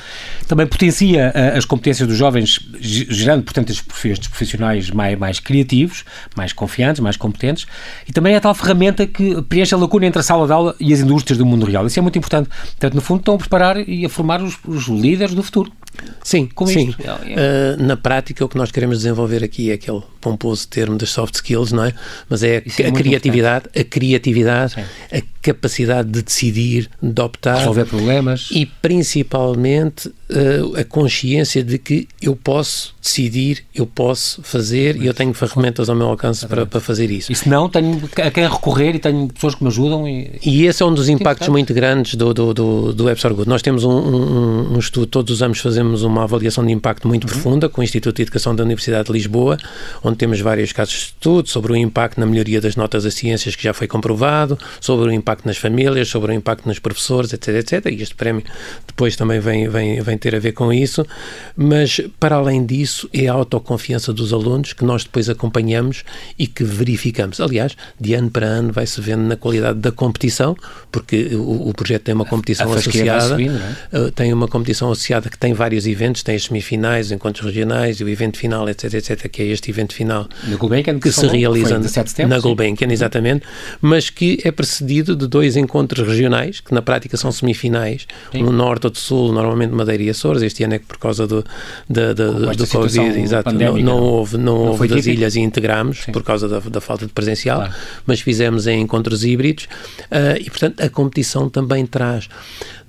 Também 0.47 0.67
potencia 0.67 1.33
uh, 1.35 1.59
as 1.59 1.65
competências 1.65 2.07
dos 2.07 2.17
jovens, 2.17 2.61
gerando, 2.81 3.43
portanto, 3.43 3.71
estes 3.71 4.29
profissionais 4.29 4.91
mais, 4.91 5.19
mais 5.19 5.41
criativos, 5.41 6.05
mais 6.37 6.53
confiantes, 6.53 7.01
mais 7.01 7.17
competentes. 7.17 7.67
E 8.09 8.13
também 8.13 8.35
é 8.35 8.37
a 8.37 8.41
tal 8.41 8.55
ferramenta 8.55 9.07
que 9.07 9.41
preenche 9.43 9.75
a 9.75 9.79
lacuna 9.79 10.07
entre 10.07 10.21
a 10.21 10.23
sala 10.23 10.47
de 10.47 10.53
aula 10.53 10.75
e 10.79 10.93
as 10.93 11.01
indústrias 11.01 11.39
do 11.39 11.47
mundo 11.47 11.67
real. 11.67 11.87
Isso 11.87 11.99
é 11.99 12.03
muito 12.03 12.19
importante. 12.19 12.49
Portanto, 12.49 12.95
no 12.95 13.01
fundo, 13.01 13.21
estão 13.21 13.35
a 13.35 13.39
preparar 13.39 13.89
e 13.89 14.05
a 14.05 14.09
formar 14.09 14.43
os, 14.43 14.59
os 14.67 14.87
líderes 14.87 15.35
do 15.35 15.43
futuro. 15.43 15.73
Sim, 16.23 16.47
com 16.47 16.67
sim. 16.67 16.91
Isto. 16.91 17.03
Uh, 17.03 17.83
na 17.83 17.97
prática, 17.97 18.45
o 18.45 18.49
que 18.49 18.57
nós 18.57 18.71
queremos 18.71 18.99
desenvolver 18.99 19.43
aqui 19.45 19.71
é 19.71 19.75
aquele 19.75 20.03
pomposo 20.21 20.67
termo 20.69 20.97
das 20.97 21.11
soft 21.11 21.35
skills, 21.35 21.73
não 21.73 21.85
é? 21.85 21.95
Mas 22.29 22.43
é 22.43 22.59
a, 22.59 22.83
é 22.83 22.89
a 22.89 22.93
criatividade, 22.93 23.67
importante. 23.67 23.81
a 23.81 23.85
criatividade, 23.85 24.75
sim. 24.75 25.17
a 25.17 25.23
capacidade 25.43 26.09
de 26.11 26.23
decidir, 26.23 26.91
de 27.03 27.21
optar. 27.21 27.59
Resolver 27.59 27.87
problemas. 27.87 28.49
E 28.51 28.67
principalmente 28.67 30.09
uh, 30.09 30.81
a 30.81 30.85
consciência 30.85 31.63
de 31.63 31.79
que 31.79 32.09
eu 32.21 32.37
posso 32.37 32.92
decidir, 33.03 33.65
eu 33.75 33.85
posso 33.85 34.41
fazer 34.45 34.97
e 34.97 35.07
eu 35.07 35.13
tenho 35.13 35.35
ferramentas 35.35 35.91
ao 35.91 35.97
meu 35.97 36.07
alcance 36.07 36.47
para, 36.47 36.65
para 36.65 36.81
fazer 36.81 37.11
isso. 37.11 37.33
E 37.33 37.35
se 37.35 37.49
não, 37.49 37.69
tenho 37.69 38.01
a 38.17 38.31
quem 38.31 38.49
recorrer 38.49 38.95
e 38.95 38.99
tenho 39.01 39.27
pessoas 39.27 39.57
que 39.57 39.65
me 39.65 39.69
ajudam. 39.69 40.09
E, 40.09 40.39
e 40.45 40.67
esse 40.67 40.85
é 40.85 40.87
um 40.87 40.95
dos 40.95 41.09
impactos 41.09 41.49
muito 41.49 41.75
grandes 41.75 42.15
do, 42.15 42.33
do, 42.33 42.55
do, 42.55 42.93
do 42.93 43.09
Apps 43.09 43.25
Good. 43.25 43.49
Nós 43.49 43.61
temos 43.61 43.83
um, 43.83 43.91
um, 43.91 44.75
um, 44.75 44.79
estudo, 44.79 45.07
todos 45.07 45.35
os 45.35 45.43
anos 45.43 45.59
fazemos 45.59 46.05
uma 46.05 46.23
avaliação 46.23 46.65
de 46.65 46.73
impacto 46.73 47.09
muito 47.09 47.25
uhum. 47.25 47.31
profunda 47.31 47.69
com 47.69 47.81
o 47.81 47.85
Instituto 47.85 48.17
de 48.17 48.23
Educação 48.23 48.55
da 48.55 48.63
Universidade 48.63 49.07
de 49.07 49.13
Lisboa, 49.13 49.59
onde 50.05 50.17
temos 50.17 50.39
vários 50.41 50.73
casos 50.73 50.95
de 50.95 51.01
estudo 51.01 51.49
sobre 51.49 51.73
o 51.73 51.77
impacto 51.77 52.21
na 52.21 52.27
melhoria 52.27 52.61
das 52.61 52.77
notas 52.77 53.03
das 53.03 53.15
ciências 53.15 53.57
que 53.57 53.65
já 53.65 53.75
foi 53.75 53.89
comprovado, 53.89 54.57
sobre 54.81 55.09
o 55.09 55.13
impacto 55.13 55.45
nas 55.45 55.57
famílias, 55.57 56.07
sobre 56.07 56.31
o 56.31 56.35
impacto 56.35 56.69
nos 56.69 56.79
professores, 56.79 57.33
etc, 57.33 57.49
etc. 57.57 57.87
E 57.87 58.01
este 58.01 58.15
prémio 58.15 58.45
depois 58.87 59.17
também 59.17 59.41
vem, 59.41 59.69
vem, 59.69 60.01
vem 60.01 60.17
ter 60.17 60.37
a 60.37 60.39
ver 60.39 60.53
com 60.53 60.73
isso. 60.73 61.05
Mas, 61.57 62.01
para 62.21 62.37
além 62.37 62.65
disso, 62.65 62.92
é 63.13 63.29
a 63.29 63.33
autoconfiança 63.33 64.13
dos 64.13 64.33
alunos 64.33 64.73
que 64.73 64.85
nós 64.85 65.05
depois 65.05 65.29
acompanhamos 65.29 66.05
e 66.39 66.47
que 66.47 66.65
verificamos. 66.65 67.41
Aliás, 67.41 67.77
de 68.01 68.15
ano 68.15 68.31
para 68.31 68.47
ano 68.47 68.73
vai-se 68.73 69.01
vendo 69.01 69.23
na 69.23 69.37
qualidade 69.37 69.79
da 69.79 69.93
competição, 69.93 70.57
porque 70.91 71.35
o, 71.35 71.69
o 71.69 71.75
projeto 71.75 72.03
tem 72.03 72.15
uma 72.15 72.25
competição 72.25 72.73
associada. 72.73 73.29
Subindo, 73.29 73.61
é? 73.93 73.99
uh, 73.99 74.11
tem 74.13 74.33
uma 74.33 74.49
competição 74.49 74.91
associada 74.91 75.29
que 75.29 75.39
tem 75.39 75.53
vários 75.53 75.87
eventos, 75.87 76.23
tem 76.23 76.35
as 76.35 76.45
semifinais, 76.45 77.07
os 77.07 77.13
encontros 77.13 77.45
regionais 77.45 78.01
e 78.01 78.05
o 78.05 78.09
evento 78.09 78.39
final, 78.39 78.69
etc, 78.69 78.95
etc, 78.95 79.29
que 79.29 79.43
é 79.43 79.47
este 79.47 79.71
evento 79.71 79.95
final 79.95 80.29
na 80.47 80.57
Gulbenkian, 80.57 80.95
que, 80.95 81.09
que 81.09 81.13
se 81.13 81.27
realiza 81.27 81.81
na 82.27 82.39
Gulbenkian, 82.39 82.91
exatamente, 82.91 83.45
mas 83.81 84.11
que 84.11 84.41
é 84.45 84.51
precedido 84.51 85.17
de 85.17 85.27
dois 85.27 85.57
encontros 85.57 86.07
regionais, 86.07 86.61
que 86.61 86.75
na 86.75 86.83
prática 86.83 87.17
são 87.17 87.33
semifinais, 87.33 88.07
Sim. 88.31 88.43
no 88.43 88.53
norte 88.53 88.87
ou 88.87 88.91
do 88.91 88.99
sul, 88.99 89.33
normalmente 89.33 89.73
Madeira 89.73 90.03
e 90.03 90.11
Açores, 90.11 90.43
este 90.43 90.65
ano 90.65 90.75
é 90.75 90.79
que 90.79 90.87
por 90.87 90.99
causa 90.99 91.27
do, 91.27 91.45
do, 91.89 92.15
do, 92.15 92.57
do 92.57 92.67
Covid, 92.83 93.21
exato, 93.21 93.53
não, 93.53 93.77
não, 93.79 93.99
houve, 93.99 94.37
não, 94.37 94.45
não 94.45 94.67
houve 94.69 94.89
das 94.89 95.07
ilhas 95.07 95.37
e 95.37 95.41
integramos 95.41 96.05
Sim. 96.05 96.13
por 96.13 96.23
causa 96.23 96.49
da, 96.49 96.61
da, 96.61 96.81
falta 96.81 97.07
de 97.07 97.13
presencial, 97.13 97.59
claro. 97.59 97.75
mas 98.07 98.21
fizemos 98.21 98.67
em 98.67 98.81
encontros 98.81 99.25
híbridos 99.25 99.65
uh, 100.11 100.41
e, 100.41 100.51
portanto, 100.51 100.83
a 100.83 100.89
competição 100.89 101.49
também 101.49 101.87
traz 101.87 102.29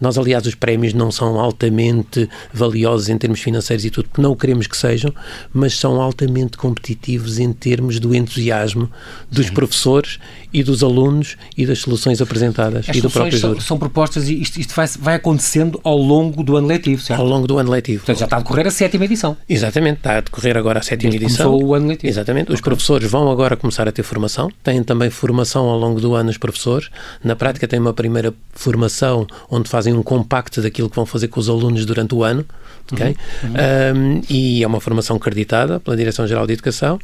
nós, 0.03 0.17
aliás, 0.17 0.45
os 0.45 0.53
prémios 0.53 0.93
não 0.93 1.10
são 1.10 1.39
altamente 1.39 2.29
valiosos 2.53 3.08
em 3.08 3.17
termos 3.17 3.39
financeiros 3.39 3.86
e 3.86 3.89
tudo, 3.89 4.10
porque 4.10 4.21
não 4.21 4.36
queremos 4.36 4.67
que 4.67 4.75
sejam, 4.75 5.13
mas 5.53 5.79
são 5.79 6.01
altamente 6.01 6.58
competitivos 6.58 7.39
em 7.39 7.53
termos 7.53 8.01
do 8.01 8.13
entusiasmo 8.13 8.91
dos 9.32 9.47
Sim. 9.47 9.53
professores 9.53 10.19
e 10.51 10.62
dos 10.62 10.84
alunos 10.84 11.38
e 11.58 11.65
das 11.65 11.79
soluções 11.79 12.21
apresentadas 12.21 12.89
As 12.89 12.97
e 12.97 13.01
do 13.01 13.10
próprio 13.10 13.39
são, 13.39 13.60
são 13.62 13.79
propostas 13.79 14.27
e 14.27 14.41
isto, 14.41 14.60
isto 14.60 14.75
vai, 14.75 14.88
vai, 14.99 15.15
acontecendo 15.15 15.79
ao 15.86 15.97
longo 15.97 16.43
do 16.43 16.58
ano 16.58 16.67
letivo, 16.67 17.01
certo? 17.01 17.21
Ao 17.21 17.25
longo 17.25 17.47
do 17.47 17.58
ano 17.58 17.71
letivo. 17.71 17.99
Portanto, 17.99 18.19
já 18.19 18.25
está 18.25 18.36
a 18.36 18.39
decorrer 18.39 18.67
a 18.67 18.71
sétima 18.71 19.06
edição. 19.06 19.38
Exatamente, 19.47 19.82
está 19.91 20.17
a 20.17 20.21
decorrer 20.21 20.57
agora 20.57 20.79
a 20.79 20.81
sétima 20.81 21.13
edição. 21.13 21.51
Começou 21.51 21.69
o 21.69 21.73
ano 21.75 21.87
letivo. 21.87 22.11
Exatamente. 22.11 22.51
Os 22.51 22.59
okay. 22.59 22.63
professores 22.63 23.09
vão 23.09 23.29
agora 23.29 23.55
começar 23.55 23.87
a 23.87 23.91
ter 23.91 24.03
formação, 24.03 24.49
têm 24.63 24.83
também 24.83 25.09
formação 25.09 25.65
ao 25.65 25.77
longo 25.77 25.99
do 25.99 26.15
ano 26.15 26.29
os 26.29 26.37
professores. 26.37 26.89
Na 27.23 27.35
prática, 27.35 27.67
têm 27.67 27.79
uma 27.79 27.93
primeira 27.93 28.33
formação 28.53 29.27
onde 29.49 29.69
fazem 29.69 29.93
um 29.93 30.03
compacto 30.03 30.61
daquilo 30.61 30.89
que 30.89 30.95
vão 30.95 31.05
fazer 31.05 31.27
com 31.27 31.39
os 31.39 31.49
alunos 31.49 31.85
durante 31.85 32.15
o 32.15 32.23
ano. 32.23 32.45
Okay? 32.91 33.15
Uhum. 33.43 33.49
Um, 33.95 34.21
e 34.29 34.61
é 34.61 34.67
uma 34.67 34.81
formação 34.81 35.15
acreditada 35.15 35.79
pela 35.79 35.95
Direção-Geral 35.95 36.45
de 36.45 36.53
Educação 36.53 36.99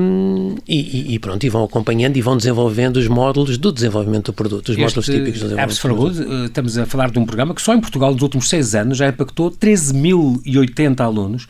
um, 0.00 0.56
e, 0.68 1.14
e, 1.14 1.18
pronto, 1.18 1.44
e 1.44 1.48
vão 1.48 1.64
acompanhando 1.64 2.16
e 2.16 2.22
vão 2.22 2.36
desenvolvendo 2.36 2.98
os 2.98 3.08
módulos 3.08 3.58
do 3.58 3.72
desenvolvimento 3.72 4.26
do 4.26 4.32
produto, 4.32 4.68
os 4.68 4.78
este 4.78 4.82
módulos 4.82 5.06
típicos 5.06 5.40
do 5.40 5.48
desenvolvimento 5.48 5.80
for 5.80 5.94
Good, 5.94 6.22
eh, 6.22 6.46
estamos 6.46 6.78
a 6.78 6.86
falar 6.86 7.10
de 7.10 7.18
um 7.18 7.26
programa 7.26 7.54
que 7.54 7.60
só 7.60 7.74
em 7.74 7.80
Portugal 7.80 8.12
nos 8.12 8.22
últimos 8.22 8.48
seis 8.48 8.74
anos 8.74 8.98
já 8.98 9.08
impactou 9.08 9.50
13.080 9.50 11.00
alunos, 11.00 11.48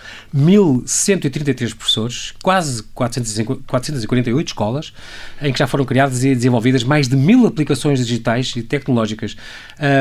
1.133 0.51 1.75
professores, 1.75 2.35
quase 2.43 2.83
448 2.95 4.49
escolas, 4.49 4.93
em 5.41 5.53
que 5.53 5.59
já 5.59 5.67
foram 5.67 5.85
criadas 5.85 6.25
e 6.25 6.35
desenvolvidas 6.35 6.83
mais 6.83 7.09
de 7.09 7.17
mil 7.17 7.47
aplicações 7.47 7.99
digitais 7.99 8.53
e 8.57 8.63
tecnológicas. 8.63 9.37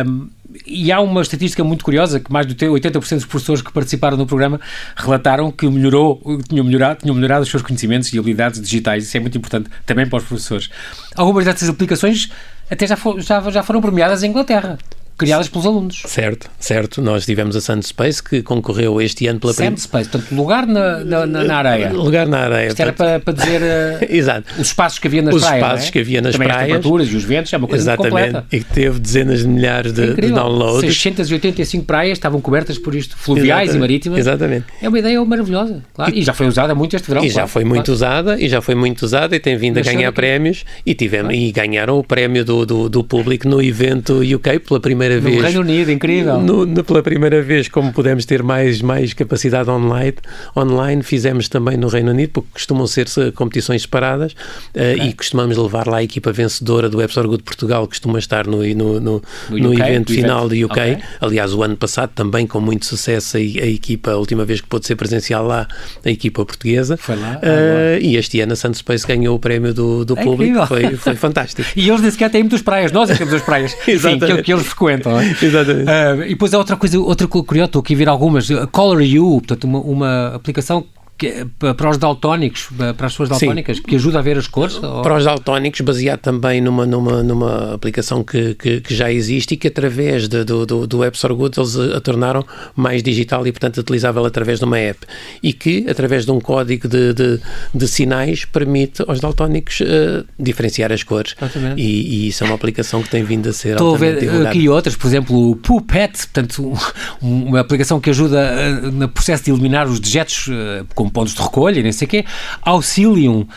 Um, 0.07 0.29
e 0.65 0.91
há 0.91 0.99
uma 0.99 1.21
estatística 1.21 1.63
muito 1.63 1.85
curiosa 1.85 2.19
que 2.19 2.31
mais 2.31 2.47
de 2.47 2.55
80% 2.55 2.91
dos 2.91 3.25
professores 3.25 3.62
que 3.62 3.71
participaram 3.71 4.17
no 4.17 4.25
programa 4.25 4.59
relataram 4.95 5.51
que 5.51 5.69
melhorou, 5.69 6.21
tinham 6.47 6.65
melhorado, 6.65 7.01
tinham 7.01 7.13
melhorado 7.13 7.43
os 7.43 7.49
seus 7.49 7.62
conhecimentos 7.62 8.12
e 8.12 8.17
habilidades 8.17 8.59
digitais. 8.59 9.03
Isso 9.03 9.15
é 9.15 9.19
muito 9.19 9.38
importante 9.38 9.69
também 9.85 10.07
para 10.07 10.17
os 10.17 10.23
professores. 10.23 10.69
Algumas 11.15 11.45
dessas 11.45 11.69
aplicações 11.69 12.29
até 12.69 12.88
já, 12.88 12.95
for, 12.95 13.19
já, 13.19 13.41
já 13.49 13.63
foram 13.63 13.81
premiadas 13.81 14.23
em 14.23 14.29
Inglaterra 14.29 14.77
criadas 15.19 15.49
pelos 15.49 15.67
alunos. 15.67 16.01
Certo, 16.05 16.49
certo. 16.58 17.01
Nós 17.01 17.25
tivemos 17.25 17.55
a 17.55 17.62
Sandspace 17.62 18.23
que 18.23 18.41
concorreu 18.41 19.01
este 19.01 19.27
ano 19.27 19.39
pela 19.39 19.53
primeira... 19.53 19.75
Sandspace, 19.75 20.10
portanto, 20.10 20.32
lugar 20.34 20.65
na, 20.65 21.03
na, 21.03 21.25
na, 21.25 21.58
areia. 21.58 21.91
Lugar 21.91 22.25
na 22.25 22.39
areia. 22.39 22.69
Isto 22.69 22.82
era 22.82 22.93
para, 22.93 23.19
para 23.19 23.34
dizer 23.34 23.62
uh, 23.62 24.05
Exato. 24.10 24.53
os 24.58 24.67
espaços 24.67 24.97
que 24.97 25.08
havia 25.08 25.21
nas 25.21 25.36
os 25.36 25.41
praias. 25.41 25.62
Os 25.62 25.67
espaços 25.67 25.88
é? 25.89 25.91
que 25.91 25.99
havia 25.99 26.21
nas 26.21 26.32
Também 26.32 26.47
praias. 26.47 26.63
as 26.63 26.67
temperaturas 26.69 27.08
e 27.12 27.15
os 27.15 27.23
ventos, 27.23 27.53
é 27.53 27.58
uma 27.58 27.67
coisa 27.67 27.84
Exatamente. 27.84 28.12
completa. 28.12 28.45
E 28.51 28.60
que 28.60 28.73
teve 28.73 28.99
dezenas 28.99 29.39
de 29.39 29.47
milhares 29.47 29.91
de, 29.91 30.13
de 30.13 30.32
downloads. 30.32 30.82
685 30.82 31.86
praias 31.86 32.17
estavam 32.17 32.39
cobertas 32.39 32.77
por 32.77 32.95
isto, 32.95 33.17
fluviais 33.17 33.69
Exatamente. 33.69 33.75
e 33.75 33.79
marítimas. 33.79 34.19
Exatamente. 34.19 34.65
É 34.82 34.88
uma 34.88 34.99
ideia 34.99 35.25
maravilhosa, 35.25 35.84
claro. 35.93 36.15
E, 36.15 36.19
e 36.19 36.23
já 36.23 36.34
foi 36.34 36.47
usada 36.47 36.73
muito 36.73 36.95
este 36.95 37.08
verão. 37.08 37.23
E 37.23 37.29
claro. 37.29 37.47
já 37.47 37.47
foi 37.47 37.65
muito 37.65 37.86
claro. 37.86 37.93
usada, 37.93 38.41
e 38.41 38.47
já 38.47 38.62
foi 38.62 38.75
muito 38.75 39.03
usada, 39.03 39.36
e 39.36 39.39
tem 39.39 39.58
vindo 39.58 39.75
Mas 39.75 39.88
a 39.88 39.91
ganhar 39.91 40.12
prémios, 40.13 40.63
e, 40.86 40.93
tivemos, 40.93 41.34
claro. 41.34 41.43
e 41.43 41.51
ganharam 41.51 41.99
o 41.99 42.03
prémio 42.03 42.45
do, 42.45 42.65
do, 42.65 42.89
do 42.89 43.03
público 43.03 43.47
no 43.47 43.62
evento 43.62 44.21
UK 44.21 44.60
pela 44.60 44.79
primeira 44.79 45.08
primeira 45.15 45.21
no 45.21 45.29
vez. 45.29 45.35
No 45.37 45.43
Reino 45.43 45.61
Unido, 45.61 45.91
incrível. 45.91 46.39
No, 46.41 46.65
no, 46.65 46.83
pela 46.83 47.01
primeira 47.01 47.41
vez, 47.41 47.67
como 47.67 47.91
pudemos 47.91 48.25
ter 48.25 48.43
mais, 48.43 48.81
mais 48.81 49.13
capacidade 49.13 49.69
online, 49.69 50.15
online, 50.55 51.03
fizemos 51.03 51.47
também 51.47 51.77
no 51.77 51.87
Reino 51.87 52.11
Unido, 52.11 52.31
porque 52.33 52.49
costumam 52.53 52.87
ser 52.87 53.07
competições 53.33 53.83
separadas 53.83 54.35
okay. 54.69 54.99
uh, 54.99 55.07
e 55.07 55.13
costumamos 55.13 55.57
levar 55.57 55.87
lá 55.87 55.97
a 55.97 56.03
equipa 56.03 56.31
vencedora 56.31 56.89
do 56.89 56.97
Good 56.97 57.37
de 57.37 57.43
Portugal, 57.43 57.87
costuma 57.87 58.19
estar 58.19 58.45
no, 58.45 58.63
no, 58.75 58.99
no, 58.99 59.21
no 59.49 59.71
UK, 59.71 59.81
evento 59.81 60.13
final 60.13 60.45
evento. 60.45 60.67
do 60.67 60.73
UK. 60.73 60.79
Okay. 60.79 60.97
Aliás, 61.21 61.53
o 61.53 61.63
ano 61.63 61.75
passado 61.75 62.11
também 62.13 62.45
com 62.45 62.59
muito 62.59 62.85
sucesso 62.85 63.37
a, 63.37 63.39
a, 63.39 63.43
equipa, 63.43 64.11
a 64.11 64.17
última 64.17 64.45
vez 64.45 64.61
que 64.61 64.67
pôde 64.67 64.85
ser 64.85 64.95
presencial 64.95 65.45
lá, 65.45 65.67
a 66.05 66.09
equipa 66.09 66.45
portuguesa. 66.45 66.97
Foi 66.97 67.15
lá. 67.15 67.37
Uh, 67.37 68.01
e 68.01 68.15
este 68.15 68.39
ano 68.41 68.53
a 68.53 68.55
Santos 68.55 68.79
Space 68.79 69.05
ganhou 69.05 69.35
o 69.35 69.39
prémio 69.39 69.73
do, 69.73 70.05
do 70.05 70.17
é 70.17 70.23
público, 70.23 70.65
foi, 70.67 70.95
foi 70.95 71.15
fantástico. 71.17 71.67
e 71.75 71.87
eles 71.87 72.01
nem 72.01 72.11
sequer 72.11 72.29
têm 72.29 72.43
muitas 72.43 72.61
praias, 72.61 72.91
nós 72.91 73.09
é 73.09 73.13
que 73.13 73.19
temos 73.19 73.33
as 73.33 73.41
praias 73.41 73.71
Sim, 73.85 74.19
que, 74.19 74.43
que, 74.43 74.53
eles 74.53 74.65
frequentam. 74.65 74.98
É? 75.07 75.45
Exatamente. 75.45 75.89
Uh, 75.89 76.23
e 76.25 76.29
depois 76.29 76.53
há 76.53 76.57
outra 76.57 76.75
coisa, 76.75 76.99
outra 76.99 77.27
curiosa, 77.27 77.67
estou 77.67 77.79
aqui 77.81 77.93
a 77.93 77.97
ver 77.97 78.09
algumas, 78.09 78.47
Color 78.71 79.01
You, 79.01 79.41
portanto, 79.41 79.63
uma, 79.63 79.79
uma 79.79 80.27
aplicação 80.35 80.85
que, 81.19 81.45
para 81.60 81.89
os 81.89 81.97
daltónicos, 81.97 82.69
para 82.77 83.08
as 83.08 83.12
pessoas 83.12 83.27
daltónicas, 83.27 83.77
Sim. 83.77 83.84
que 83.84 83.95
ajuda 83.97 84.19
a 84.19 84.21
ver 84.21 84.38
as 84.38 84.47
cores? 84.47 84.77
Para 84.77 85.17
os 85.17 85.25
daltónicos, 85.25 85.82
baseado 85.82 86.21
também 86.21 86.62
numa, 86.62 86.86
numa, 86.86 87.21
numa 87.21 87.73
aplicação 87.73 88.23
que, 88.23 88.55
que, 88.55 88.79
que 88.79 88.95
já 88.95 89.12
existe 89.12 89.53
e 89.55 89.58
que 89.58 89.67
através 89.67 90.29
de, 90.29 90.45
do, 90.45 90.65
do, 90.65 90.88
do 90.88 91.03
App 91.03 91.17
Store 91.17 91.34
Good 91.34 91.60
eles 91.60 91.77
a, 91.77 91.97
a, 91.97 92.01
tornaram 92.01 92.45
mais 92.73 93.03
digital 93.03 93.45
e, 93.45 93.51
portanto, 93.51 93.79
utilizável 93.79 94.25
através 94.25 94.60
de 94.60 94.65
uma 94.65 94.79
app. 94.79 95.05
E 95.43 95.51
que, 95.51 95.86
através 95.89 96.25
de 96.25 96.32
um 96.32 96.39
código 96.39 96.88
de, 96.88 97.13
de, 97.13 97.41
de 97.75 97.88
sinais, 97.88 98.45
permite 98.45 99.03
aos 99.05 99.19
daltónicos 99.19 99.82
uh, 99.82 100.25
diferenciar 100.39 100.93
as 100.93 101.03
cores. 101.03 101.36
E, 101.75 101.82
e, 101.82 102.27
isso 102.29 102.45
é 102.45 102.47
uma 102.47 102.55
aplicação 102.55 103.03
que 103.03 103.10
tem 103.10 103.25
vindo 103.25 103.49
a 103.49 103.53
ser 103.53 103.73
Estou 103.73 103.93
a 103.93 103.97
ver 103.97 104.21
divulgada. 104.21 104.49
aqui 104.49 104.69
outras, 104.69 104.95
por 104.95 105.08
exemplo, 105.08 105.51
o 105.51 105.55
Puppet, 105.58 106.13
portanto, 106.13 106.73
uma 107.21 107.60
aplicação 107.60 107.99
que 107.99 108.10
ajuda 108.10 108.39
uh, 108.39 108.91
no 108.91 109.10
processo 109.10 109.43
de 109.43 109.51
eliminar 109.51 109.86
os 109.86 109.99
dejetos 109.99 110.47
uh, 110.47 110.86
pontos 111.09 111.33
de 111.33 111.41
recolha 111.41 111.81
nem 111.81 111.91
sei 111.91 112.05
o 112.05 112.09
quê, 112.09 112.25
Auxilium, 112.61 113.47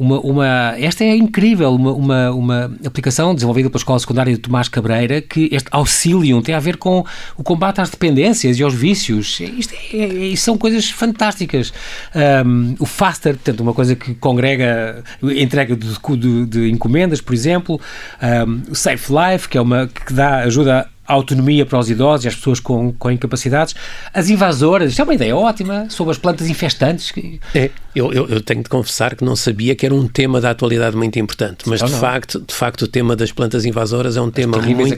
uma, 0.00 0.18
uma, 0.20 0.74
esta 0.78 1.04
é 1.04 1.14
incrível, 1.14 1.74
uma, 1.74 1.92
uma, 1.92 2.30
uma, 2.30 2.72
aplicação 2.86 3.34
desenvolvida 3.34 3.68
pela 3.68 3.78
Escola 3.78 3.98
Secundária 3.98 4.32
de 4.32 4.40
Tomás 4.40 4.66
Cabreira, 4.66 5.20
que 5.20 5.50
este 5.52 5.68
Auxilium 5.70 6.40
tem 6.40 6.54
a 6.54 6.58
ver 6.58 6.78
com 6.78 7.04
o 7.36 7.42
combate 7.42 7.82
às 7.82 7.90
dependências 7.90 8.58
e 8.58 8.62
aos 8.62 8.72
vícios. 8.72 9.38
Isto, 9.40 9.74
é, 9.92 10.32
é, 10.32 10.36
são 10.36 10.56
coisas 10.56 10.88
fantásticas. 10.88 11.70
Um, 12.46 12.76
o 12.78 12.86
Faster, 12.86 13.34
portanto, 13.34 13.60
uma 13.60 13.74
coisa 13.74 13.94
que 13.94 14.14
congrega 14.14 15.04
entrega 15.22 15.76
de, 15.76 15.98
de, 16.16 16.46
de 16.46 16.70
encomendas, 16.70 17.20
por 17.20 17.34
exemplo. 17.34 17.78
Um, 18.22 18.72
o 18.72 18.74
Safe 18.74 19.12
Life, 19.12 19.50
que 19.50 19.58
é 19.58 19.60
uma 19.60 19.86
que 19.86 20.14
dá 20.14 20.38
ajuda 20.38 20.88
autonomia 21.12 21.66
para 21.66 21.78
os 21.78 21.90
idosos 21.90 22.24
e 22.24 22.28
as 22.28 22.34
pessoas 22.34 22.60
com, 22.60 22.92
com 22.92 23.10
incapacidades. 23.10 23.74
As 24.12 24.30
invasoras, 24.30 24.90
isto 24.90 25.00
é 25.00 25.04
uma 25.04 25.14
ideia 25.14 25.36
ótima, 25.36 25.86
sobre 25.88 26.12
as 26.12 26.18
plantas 26.18 26.48
infestantes. 26.48 27.12
É, 27.54 27.70
eu, 27.94 28.12
eu, 28.12 28.28
eu, 28.28 28.40
tenho 28.40 28.62
de 28.62 28.68
confessar 28.68 29.16
que 29.16 29.24
não 29.24 29.34
sabia 29.34 29.74
que 29.74 29.84
era 29.84 29.94
um 29.94 30.06
tema 30.06 30.40
da 30.40 30.50
atualidade 30.50 30.96
muito 30.96 31.18
importante, 31.18 31.68
mas 31.68 31.80
de 31.82 31.92
facto, 31.92 32.40
de 32.40 32.54
facto 32.54 32.82
o 32.82 32.88
tema 32.88 33.16
das 33.16 33.32
plantas 33.32 33.64
invasoras 33.64 34.16
é 34.16 34.20
um 34.20 34.30
tema 34.30 34.58
muito, 34.58 34.76
muito, 34.76 34.96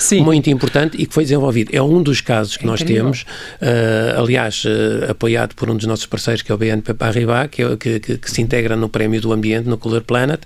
muito, 0.24 0.48
importante 0.48 0.96
e 0.98 1.04
que 1.04 1.12
foi 1.12 1.24
desenvolvido. 1.24 1.70
É 1.74 1.82
um 1.82 2.02
dos 2.02 2.22
casos 2.22 2.56
que 2.56 2.64
é 2.64 2.66
nós 2.66 2.82
temos, 2.82 3.26
uh, 3.60 4.20
aliás, 4.20 4.64
uh, 4.64 5.10
apoiado 5.10 5.54
por 5.54 5.68
um 5.68 5.76
dos 5.76 5.86
nossos 5.86 6.06
parceiros, 6.06 6.40
que 6.40 6.50
é 6.50 6.54
o 6.54 6.58
BNP 6.58 6.94
Paribas, 6.94 7.48
que, 7.50 7.62
é, 7.62 7.76
que, 7.76 8.00
que, 8.00 8.16
que, 8.16 8.30
se 8.30 8.40
integra 8.40 8.76
no 8.76 8.88
Prémio 8.88 9.20
do 9.20 9.30
Ambiente, 9.30 9.68
no 9.68 9.76
Color 9.76 10.00
Planet, 10.02 10.40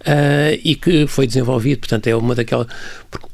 uh, 0.00 0.60
e 0.62 0.74
que 0.74 1.06
foi 1.06 1.26
desenvolvido, 1.26 1.78
portanto, 1.78 2.08
é 2.08 2.14
uma 2.14 2.34
daquelas. 2.34 2.66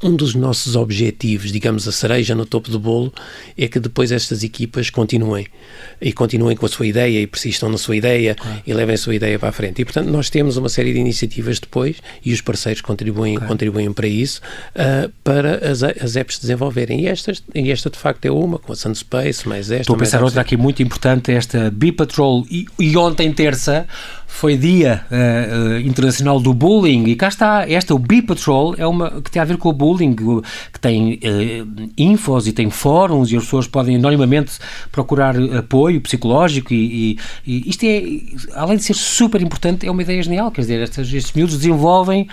Um 0.01 0.15
dos 0.15 0.35
nossos 0.35 0.76
objetivos, 0.77 1.51
digamos, 1.51 1.87
a 1.87 1.91
cereja 1.91 2.33
no 2.35 2.45
topo 2.45 2.69
do 2.69 2.79
bolo, 2.79 3.13
é 3.57 3.67
que 3.67 3.79
depois 3.79 4.11
estas 4.11 4.43
equipas 4.43 4.89
continuem 4.89 5.47
e 6.01 6.13
continuem 6.13 6.55
com 6.55 6.65
a 6.65 6.69
sua 6.69 6.87
ideia 6.87 7.19
e 7.19 7.27
persistam 7.27 7.69
na 7.69 7.77
sua 7.77 7.95
ideia 7.95 8.35
claro. 8.35 8.61
e 8.65 8.73
levem 8.73 8.95
a 8.95 8.97
sua 8.97 9.15
ideia 9.15 9.37
para 9.37 9.49
a 9.49 9.51
frente. 9.51 9.81
E, 9.81 9.85
portanto, 9.85 10.09
nós 10.09 10.29
temos 10.29 10.57
uma 10.57 10.69
série 10.69 10.93
de 10.93 10.99
iniciativas 10.99 11.59
depois 11.59 11.97
e 12.23 12.33
os 12.33 12.41
parceiros 12.41 12.81
contribuem, 12.81 13.35
claro. 13.35 13.47
contribuem 13.47 13.91
para 13.91 14.07
isso, 14.07 14.41
uh, 14.75 15.11
para 15.23 15.69
as, 15.69 15.83
as 15.83 16.15
apps 16.15 16.39
desenvolverem. 16.39 17.01
E, 17.01 17.07
estas, 17.07 17.43
e 17.53 17.71
esta, 17.71 17.89
de 17.89 17.97
facto, 17.97 18.25
é 18.25 18.31
uma, 18.31 18.59
com 18.59 18.73
a 18.73 18.75
Sunspace, 18.75 19.47
mais 19.47 19.71
esta. 19.71 19.81
Estou 19.81 19.95
a 19.95 19.99
pensar 19.99 20.23
outra 20.23 20.41
aqui 20.41 20.55
muito 20.55 20.81
importante, 20.81 21.31
esta 21.31 21.71
Bipatrol, 21.71 22.45
e, 22.49 22.65
e 22.79 22.95
ontem, 22.97 23.31
terça, 23.33 23.87
foi 24.27 24.57
Dia 24.57 25.05
uh, 25.09 25.79
Internacional 25.79 26.39
do 26.39 26.53
Bullying 26.53 27.05
e 27.05 27.15
cá 27.15 27.29
está, 27.29 27.65
esta, 27.67 27.95
o 27.95 27.97
B-Patrol, 27.97 28.75
é 28.77 28.85
uma 28.85 29.21
que 29.21 29.31
tem 29.31 29.41
a 29.41 29.45
ver 29.45 29.57
com 29.57 29.69
o 29.69 29.73
bullying, 29.73 30.15
que 30.15 30.79
tem 30.79 31.13
uh, 31.13 31.89
infos 31.97 32.45
e 32.45 32.51
tem 32.51 32.69
fóruns 32.69 33.31
e 33.31 33.37
as 33.37 33.43
pessoas 33.43 33.67
podem 33.67 33.95
anonimamente 33.95 34.59
procurar 34.91 35.35
apoio 35.53 35.99
psicológico 36.01 36.73
e, 36.73 37.13
e, 37.13 37.19
e, 37.47 37.69
isto 37.69 37.83
é, 37.85 38.03
além 38.53 38.77
de 38.77 38.83
ser 38.83 38.93
super 38.93 39.41
importante, 39.41 39.87
é 39.87 39.91
uma 39.91 40.01
ideia 40.01 40.21
genial, 40.21 40.51
quer 40.51 40.61
dizer, 40.61 40.81
estes, 40.81 41.13
estes 41.13 41.33
miúdos 41.33 41.57
desenvolvem 41.57 42.27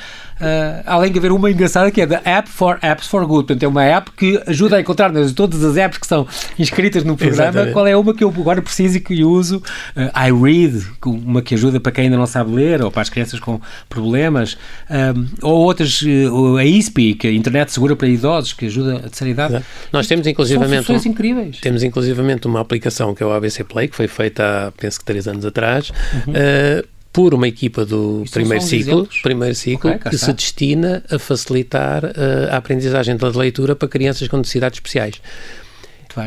além 0.86 1.12
de 1.12 1.18
haver 1.18 1.32
uma 1.32 1.50
engraçada 1.50 1.90
que 1.90 2.00
é 2.00 2.06
da 2.06 2.20
App 2.24 2.48
for 2.48 2.78
Apps 2.82 3.06
for 3.06 3.26
Good. 3.26 3.46
Portanto, 3.46 3.62
é 3.62 3.68
uma 3.68 3.84
app 3.84 4.10
que 4.12 4.40
ajuda 4.46 4.76
a 4.76 4.80
encontrar 4.80 5.12
todas 5.34 5.62
as 5.64 5.76
apps 5.76 5.98
que 5.98 6.06
são 6.06 6.26
inscritas 6.58 7.04
no 7.04 7.16
programa 7.16 7.48
Exatamente. 7.48 7.72
qual 7.72 7.86
é 7.86 7.96
uma 7.96 8.14
que 8.14 8.24
eu 8.24 8.28
agora 8.28 8.62
preciso 8.62 8.96
e 8.96 9.00
que 9.00 9.24
uso. 9.24 9.62
Uh, 9.96 10.10
I 10.16 10.32
Read, 10.32 10.86
uma 11.04 11.42
que 11.42 11.54
ajuda 11.54 11.80
para 11.80 11.92
quem 11.92 12.04
ainda 12.04 12.16
não 12.16 12.26
sabe 12.26 12.52
ler 12.52 12.82
ou 12.82 12.90
para 12.90 13.02
as 13.02 13.10
crianças 13.10 13.38
com 13.40 13.60
problemas. 13.88 14.56
Um, 14.90 15.26
ou 15.42 15.60
outras, 15.62 16.00
uh, 16.02 16.56
a 16.56 16.64
ISPI, 16.64 17.14
que 17.14 17.26
é 17.26 17.30
a 17.30 17.34
Internet 17.34 17.72
Segura 17.72 17.96
para 17.96 18.08
Idosos, 18.08 18.52
que 18.52 18.66
ajuda 18.66 18.96
a 18.96 19.00
terceira 19.00 19.30
idade. 19.30 19.54
Exato. 19.54 19.66
Nós 19.92 20.06
temos 20.06 20.26
inclusivamente. 20.26 20.86
São 20.86 20.96
incríveis. 20.96 21.58
Temos 21.60 21.82
inclusivamente 21.82 22.46
uma 22.46 22.60
aplicação 22.60 23.14
que 23.14 23.22
é 23.22 23.26
o 23.26 23.32
ABC 23.32 23.64
Play, 23.64 23.88
que 23.88 23.96
foi 23.96 24.08
feita 24.08 24.68
há, 24.68 24.72
penso 24.72 24.98
que, 24.98 25.04
três 25.04 25.28
anos 25.28 25.44
atrás. 25.44 25.90
Uhum 26.26 26.93
por 27.14 27.32
uma 27.32 27.46
equipa 27.46 27.86
do 27.86 28.24
primeiro 28.32 28.64
ciclo, 28.64 29.08
primeiro 29.22 29.54
ciclo 29.54 29.88
okay, 29.88 30.10
que 30.10 30.16
está. 30.16 30.26
se 30.26 30.32
destina 30.32 31.04
a 31.08 31.16
facilitar 31.16 32.04
uh, 32.04 32.50
a 32.50 32.56
aprendizagem 32.56 33.16
da 33.16 33.28
leitura 33.28 33.76
para 33.76 33.86
crianças 33.86 34.26
com 34.26 34.36
necessidades 34.36 34.78
especiais. 34.78 35.22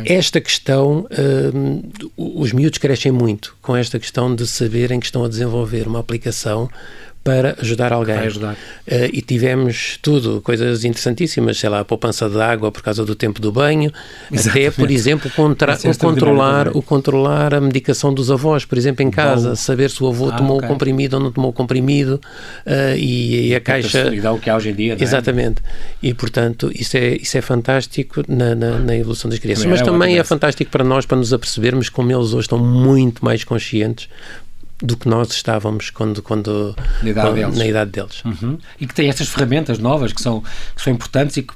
Esta 0.06 0.40
questão, 0.40 1.06
uh, 1.12 1.84
os 2.16 2.54
miúdos 2.54 2.78
crescem 2.78 3.12
muito 3.12 3.58
com 3.62 3.76
esta 3.76 4.00
questão 4.00 4.34
de 4.34 4.48
saberem 4.48 4.98
que 4.98 5.06
estão 5.06 5.26
a 5.26 5.28
desenvolver 5.28 5.88
uma 5.88 6.00
aplicação 6.00 6.70
para 7.28 7.58
ajudar 7.60 7.92
alguém. 7.92 8.16
Vai 8.16 8.28
ajudar. 8.28 8.54
Uh, 8.54 9.10
e 9.12 9.22
tivemos 9.22 10.00
tudo, 10.02 10.40
coisas 10.40 10.86
interessantíssimas, 10.86 11.58
sei 11.58 11.70
lá, 11.70 11.82
a 11.82 11.86
poupança 11.86 12.30
de 12.30 12.42
água 12.42 12.72
por 12.72 12.82
causa 12.82 13.04
do 13.04 13.16
tempo 13.16 13.42
do 13.42 13.52
banho, 13.52 13.92
Exatamente. 14.32 14.68
até, 14.68 14.72
por 14.72 14.90
exemplo, 14.90 15.30
contra, 15.32 15.74
o, 15.74 15.98
controlar, 15.98 16.70
o 16.70 16.82
controlar 16.82 17.54
a 17.54 17.60
medicação 17.60 18.14
dos 18.14 18.32
avós, 18.32 18.64
por 18.64 18.78
exemplo, 18.78 19.04
em 19.04 19.12
casa, 19.12 19.50
Bom. 19.50 19.56
saber 19.56 19.90
se 19.90 20.02
o 20.02 20.08
avô 20.08 20.30
ah, 20.30 20.38
tomou 20.38 20.56
okay. 20.56 20.70
o 20.70 20.72
comprimido 20.72 21.18
ou 21.18 21.24
não 21.24 21.30
tomou 21.30 21.50
o 21.50 21.54
comprimido 21.54 22.22
uh, 22.66 22.96
e, 22.98 23.50
e, 23.50 23.56
a 23.56 23.60
caixa... 23.60 24.10
o 24.34 24.40
que 24.40 24.50
há 24.50 24.56
hoje 24.56 24.70
em 24.70 24.76
dia, 24.76 24.94
é? 24.98 25.04
Exatamente. 25.04 25.62
E, 26.02 26.14
portanto, 26.14 26.72
isso 26.74 26.96
é, 26.96 27.18
isso 27.18 27.38
é 27.38 27.42
fantástico 27.42 28.24
na, 28.26 28.56
na, 28.56 28.80
na 28.80 28.96
evolução 28.96 29.30
das 29.30 29.40
crianças. 29.40 29.66
Também 29.66 29.78
Mas 29.78 29.86
é 29.86 29.92
também 29.92 30.18
é 30.18 30.24
fantástico 30.24 30.72
para 30.72 30.86
nós, 30.86 31.06
para 31.06 31.18
nos 31.18 31.34
apercebermos 31.34 31.90
como 31.90 32.10
eles 32.10 32.32
hoje 32.32 32.46
estão 32.46 32.58
muito 32.58 33.26
mais 33.26 33.44
conscientes 33.44 34.08
do 34.82 34.96
que 34.96 35.10
nós 35.10 35.32
estávamos 35.32 35.90
quando, 35.90 36.22
quando, 36.22 36.76
na 37.02 37.10
idade 37.10 37.28
quando, 37.28 37.36
deles, 37.36 37.58
na 37.58 37.68
idade 37.68 37.92
deles. 37.92 38.24
Uhum. 38.24 38.58
e 38.80 38.86
que 38.86 38.94
tem 38.94 39.10
estas 39.10 39.28
ferramentas 39.28 39.80
novas 39.80 40.14
que 40.14 40.22
são, 40.22 40.42
que 40.76 40.82
são 40.82 40.94
importantes 40.94 41.38
e 41.38 41.44
que 41.44 41.54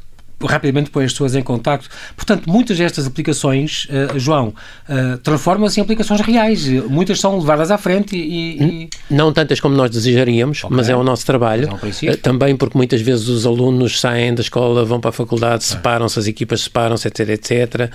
rapidamente 0.48 0.90
põe 0.90 1.06
as 1.06 1.12
pessoas 1.12 1.36
em 1.36 1.42
contacto. 1.42 1.90
Portanto, 2.16 2.50
muitas 2.50 2.78
destas 2.78 3.06
aplicações, 3.06 3.86
uh, 3.86 4.18
João, 4.18 4.50
uh, 4.50 5.18
transformam-se 5.20 5.80
em 5.80 5.84
aplicações 5.84 6.22
reais. 6.22 6.68
Muitas 6.90 7.20
são 7.20 7.38
levadas 7.38 7.72
à 7.72 7.78
frente 7.78 8.16
e... 8.16 8.84
e... 8.84 8.90
Não 9.10 9.32
tantas 9.32 9.60
como 9.60 9.76
nós 9.76 9.90
desejaríamos, 9.90 10.64
okay. 10.64 10.76
mas 10.76 10.90
é 10.90 10.96
o 10.96 11.04
nosso 11.04 11.26
trabalho. 11.26 11.70
É 11.70 12.10
um 12.10 12.14
uh, 12.14 12.18
também 12.18 12.56
porque 12.56 12.78
muitas 12.78 13.02
vezes 13.02 13.28
os 13.28 13.46
alunos 13.46 14.00
saem 14.00 14.34
da 14.34 14.42
escola, 14.42 14.86
vão 14.86 15.00
para 15.00 15.10
a 15.10 15.14
faculdade, 15.14 15.64
separam-se, 15.64 16.18
as 16.20 16.28
equipas 16.28 16.62
separam-se, 16.62 17.08
etc, 17.08 17.30
etc. 17.30 17.92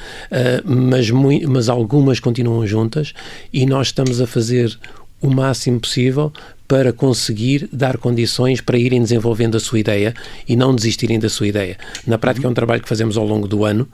mas, 0.65 1.11
mas 1.11 1.69
algumas 1.69 2.21
continuam 2.21 2.67
juntas 2.67 3.13
e 3.53 3.67
nós 3.67 3.89
estamos 3.89 4.21
a 4.21 4.27
fazer 4.27 4.79
o 5.27 5.31
máximo 5.35 5.81
possível 5.81 6.33
para 6.69 6.93
conseguir 6.93 7.69
dar 7.73 7.97
condições 7.97 8.61
para 8.61 8.79
irem 8.79 9.01
desenvolvendo 9.01 9.57
a 9.57 9.61
sua 9.61 9.79
ideia 9.79 10.15
e 10.49 10.57
não 10.57 10.75
desistirem 10.75 11.19
da 11.19 11.29
sua 11.29 11.47
ideia. 11.47 11.77
Na 12.07 12.19
prática 12.19 12.47
é 12.47 12.51
um 12.51 12.55
trabalho 12.55 12.83
que 12.83 12.89
fazemos 12.89 13.17
ao 13.17 13.27
longo 13.27 13.47
do 13.47 13.65
ano, 13.65 13.89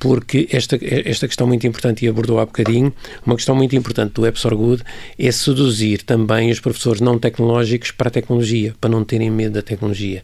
porque 0.00 0.48
esta, 0.50 0.78
esta 0.82 1.26
questão 1.26 1.46
muito 1.46 1.66
importante, 1.66 2.04
e 2.04 2.08
abordou 2.08 2.38
há 2.38 2.46
bocadinho, 2.46 2.92
uma 3.24 3.36
questão 3.36 3.54
muito 3.54 3.74
importante 3.74 4.14
do 4.14 4.22
Web 4.22 4.38
Good 4.38 4.82
é 5.18 5.30
seduzir 5.30 6.02
também 6.02 6.50
os 6.50 6.60
professores 6.60 7.00
não 7.00 7.18
tecnológicos 7.18 7.90
para 7.90 8.08
a 8.08 8.10
tecnologia, 8.10 8.74
para 8.80 8.90
não 8.90 9.04
terem 9.04 9.30
medo 9.30 9.54
da 9.54 9.62
tecnologia. 9.62 10.22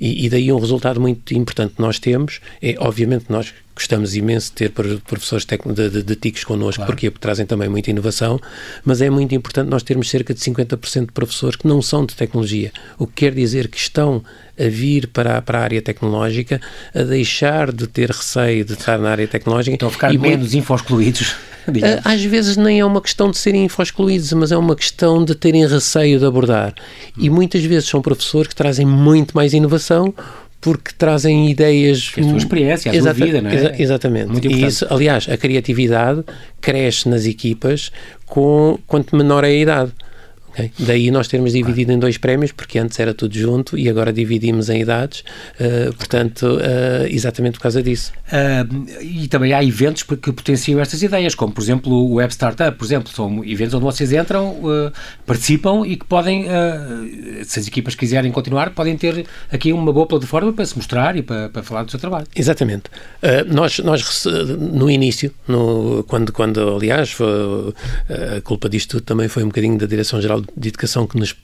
E, 0.00 0.26
e 0.26 0.28
daí 0.28 0.52
um 0.52 0.58
resultado 0.58 1.00
muito 1.00 1.34
importante 1.34 1.74
que 1.74 1.80
nós 1.80 1.98
temos 1.98 2.40
é, 2.60 2.74
obviamente, 2.78 3.26
nós 3.28 3.54
gostamos 3.74 4.14
imenso 4.14 4.50
de 4.50 4.68
ter 4.68 4.70
professores 4.70 5.46
de, 5.46 5.90
de, 5.90 6.02
de 6.02 6.16
TICs 6.16 6.44
connosco, 6.44 6.76
claro. 6.76 6.92
porque 6.92 7.10
trazem 7.10 7.46
também 7.46 7.68
muita 7.68 7.90
inovação, 7.90 8.38
mas 8.84 9.00
é 9.00 9.08
muito 9.08 9.34
importante 9.34 9.68
nós 9.68 9.82
termos 9.82 10.10
cerca 10.10 10.34
de 10.34 10.40
50% 10.40 11.06
de 11.06 11.12
professores 11.12 11.56
que 11.56 11.66
não 11.66 11.80
são 11.80 12.04
de 12.04 12.14
tecnologia, 12.14 12.70
o 12.98 13.06
que 13.06 13.14
quer 13.14 13.34
dizer 13.34 13.68
que 13.68 13.78
estão 13.78 14.22
a 14.58 14.68
vir 14.68 15.08
para, 15.08 15.40
para 15.40 15.58
a 15.58 15.62
área 15.62 15.82
tecnológica, 15.82 16.60
a 16.94 17.02
deixar 17.02 17.72
de 17.72 17.86
ter 17.86 18.10
receio 18.10 18.64
de 18.64 18.74
estar 18.74 18.98
na 18.98 19.10
área 19.10 19.26
tecnológica. 19.26 19.74
Então, 19.74 19.90
ficar 19.90 20.12
e 20.12 20.18
menos 20.18 20.54
info-excluídos. 20.54 21.34
Às 22.04 22.24
vezes 22.24 22.56
nem 22.56 22.80
é 22.80 22.84
uma 22.84 23.00
questão 23.00 23.30
de 23.30 23.38
serem 23.38 23.64
info-excluídos, 23.64 24.32
mas 24.32 24.50
é 24.50 24.56
uma 24.56 24.74
questão 24.74 25.24
de 25.24 25.34
terem 25.34 25.66
receio 25.66 26.18
de 26.18 26.26
abordar. 26.26 26.74
E 27.16 27.30
muitas 27.30 27.62
vezes 27.64 27.88
são 27.88 28.02
professores 28.02 28.48
que 28.48 28.54
trazem 28.54 28.84
muito 28.84 29.34
mais 29.36 29.52
inovação 29.52 30.12
porque 30.60 30.92
trazem 30.96 31.50
ideias. 31.50 32.12
A 32.16 32.22
sua 32.22 32.36
experiência, 32.36 32.90
a 32.90 33.00
sua 33.00 33.12
vida, 33.12 33.42
não 33.42 33.50
é? 33.50 33.54
Exa 33.54 33.74
exatamente. 33.78 34.28
Muito 34.28 34.50
e 34.50 34.64
isso, 34.64 34.86
aliás, 34.88 35.28
a 35.28 35.36
criatividade 35.36 36.24
cresce 36.60 37.08
nas 37.08 37.26
equipas 37.26 37.90
com 38.24 38.78
quanto 38.86 39.16
menor 39.16 39.44
é 39.44 39.48
a 39.48 39.52
idade. 39.52 39.92
Okay? 40.52 40.70
Daí 40.78 41.10
nós 41.10 41.28
termos 41.28 41.52
dividido 41.52 41.86
claro. 41.86 41.96
em 41.96 41.98
dois 41.98 42.18
prémios, 42.18 42.52
porque 42.52 42.78
antes 42.78 42.98
era 43.00 43.14
tudo 43.14 43.36
junto 43.36 43.76
e 43.76 43.88
agora 43.88 44.12
dividimos 44.12 44.68
em 44.68 44.82
idades, 44.82 45.24
uh, 45.58 45.92
portanto, 45.94 46.42
uh, 46.46 47.06
exatamente 47.08 47.54
por 47.54 47.62
causa 47.62 47.82
disso. 47.82 48.12
Uh, 48.28 49.02
e 49.02 49.28
também 49.28 49.52
há 49.52 49.64
eventos 49.64 50.02
que 50.02 50.32
potenciam 50.32 50.80
estas 50.80 51.02
ideias, 51.02 51.34
como 51.34 51.52
por 51.52 51.62
exemplo 51.62 51.92
o 51.92 52.14
Web 52.14 52.32
Startup, 52.32 52.76
por 52.76 52.84
exemplo, 52.84 53.10
são 53.12 53.44
eventos 53.44 53.74
onde 53.74 53.84
vocês 53.84 54.12
entram, 54.12 54.56
participam 55.26 55.86
e 55.86 55.96
que 55.96 56.04
podem, 56.04 56.46
se 57.44 57.58
as 57.60 57.66
equipas 57.66 57.94
quiserem 57.94 58.30
continuar, 58.30 58.70
podem 58.70 58.96
ter 58.96 59.26
aqui 59.50 59.72
uma 59.72 59.92
boa 59.92 60.06
plataforma 60.06 60.52
para 60.52 60.64
se 60.64 60.76
mostrar 60.76 61.16
e 61.16 61.22
para, 61.22 61.48
para 61.48 61.62
falar 61.62 61.84
do 61.84 61.90
seu 61.90 61.98
trabalho. 61.98 62.26
Exatamente. 62.34 62.84
nós, 63.46 63.78
nós, 63.78 64.24
no 64.24 64.90
início, 64.90 65.32
no, 65.46 66.04
quando, 66.04 66.32
quando 66.32 66.76
aliás, 66.76 67.12
foi, 67.12 67.26
a 68.36 68.40
culpa 68.42 68.68
disto 68.68 68.92
tudo 68.92 69.02
também 69.02 69.28
foi 69.28 69.42
um 69.42 69.46
bocadinho 69.46 69.78
da 69.78 69.86
Direção-Geral 69.86 70.41
de 70.56 70.68
Educação 70.68 71.06
que 71.06 71.18
nos 71.18 71.34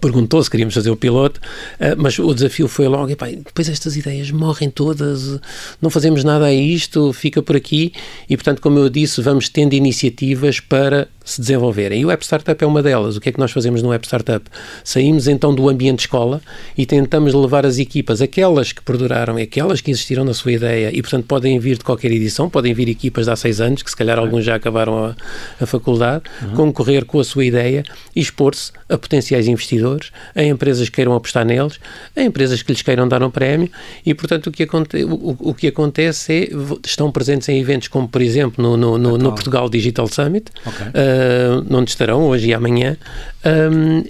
perguntou 0.00 0.42
se 0.42 0.50
queríamos 0.50 0.74
fazer 0.74 0.90
o 0.90 0.96
piloto, 0.96 1.40
uh, 1.40 1.96
mas 1.96 2.18
o 2.18 2.32
desafio 2.34 2.68
foi 2.68 2.88
logo, 2.88 3.10
epá, 3.10 3.26
depois 3.26 3.68
estas 3.68 3.96
ideias 3.96 4.30
morrem 4.30 4.70
todas, 4.70 5.40
não 5.80 5.90
fazemos 5.90 6.24
nada 6.24 6.46
a 6.46 6.52
isto, 6.52 7.12
fica 7.12 7.42
por 7.42 7.56
aqui, 7.56 7.92
e 8.28 8.36
portanto, 8.36 8.60
como 8.60 8.78
eu 8.78 8.88
disse, 8.88 9.20
vamos 9.20 9.48
tendo 9.48 9.74
iniciativas 9.74 10.60
para 10.60 11.08
se 11.24 11.40
desenvolverem. 11.40 12.00
E 12.00 12.04
o 12.04 12.08
Web 12.08 12.24
Startup 12.24 12.62
é 12.62 12.66
uma 12.66 12.82
delas. 12.82 13.16
O 13.16 13.20
que 13.20 13.28
é 13.28 13.32
que 13.32 13.38
nós 13.38 13.50
fazemos 13.50 13.82
no 13.82 13.90
Web 13.90 14.04
Startup? 14.06 14.44
Saímos 14.82 15.28
então 15.28 15.54
do 15.54 15.68
ambiente 15.68 16.00
escola 16.00 16.40
e 16.76 16.84
tentamos 16.84 17.32
levar 17.32 17.64
as 17.64 17.78
equipas, 17.78 18.20
aquelas 18.20 18.72
que 18.72 18.82
perduraram 18.82 19.36
aquelas 19.36 19.80
que 19.80 19.90
insistiram 19.90 20.24
na 20.24 20.34
sua 20.34 20.52
ideia 20.52 20.90
e, 20.92 21.00
portanto, 21.02 21.26
podem 21.26 21.58
vir 21.58 21.78
de 21.78 21.84
qualquer 21.84 22.10
edição, 22.10 22.48
podem 22.48 22.72
vir 22.74 22.88
equipas 22.88 23.26
de 23.26 23.32
há 23.32 23.36
seis 23.36 23.60
anos, 23.60 23.82
que 23.82 23.90
se 23.90 23.96
calhar 23.96 24.18
alguns 24.18 24.44
já 24.44 24.54
acabaram 24.54 25.04
a, 25.04 25.16
a 25.60 25.66
faculdade, 25.66 26.24
uhum. 26.42 26.54
concorrer 26.54 27.04
com 27.04 27.20
a 27.20 27.24
sua 27.24 27.44
ideia 27.44 27.84
e 28.14 28.21
expor-se 28.22 28.72
a 28.88 28.96
potenciais 28.96 29.46
investidores, 29.46 30.10
a 30.34 30.42
empresas 30.42 30.88
que 30.88 30.96
queiram 30.96 31.14
apostar 31.14 31.44
neles, 31.44 31.78
a 32.16 32.22
empresas 32.22 32.62
que 32.62 32.72
lhes 32.72 32.82
queiram 32.82 33.06
dar 33.06 33.22
um 33.22 33.30
prémio 33.30 33.70
e, 34.04 34.14
portanto, 34.14 34.48
o 34.48 34.50
que, 34.52 34.62
aconte, 34.62 35.04
o, 35.04 35.36
o 35.38 35.54
que 35.54 35.68
acontece 35.68 36.32
é, 36.32 36.50
estão 36.86 37.10
presentes 37.10 37.48
em 37.48 37.60
eventos 37.60 37.88
como, 37.88 38.08
por 38.08 38.22
exemplo, 38.22 38.62
no, 38.62 38.76
no, 38.76 38.98
no, 38.98 39.18
no 39.18 39.32
Portugal 39.32 39.68
Digital 39.68 40.06
Summit, 40.08 40.50
okay. 40.64 40.86
uh, 40.86 41.76
onde 41.76 41.90
estarão 41.90 42.22
hoje 42.24 42.48
e 42.48 42.54
amanhã, 42.54 42.96
um, 43.44 44.04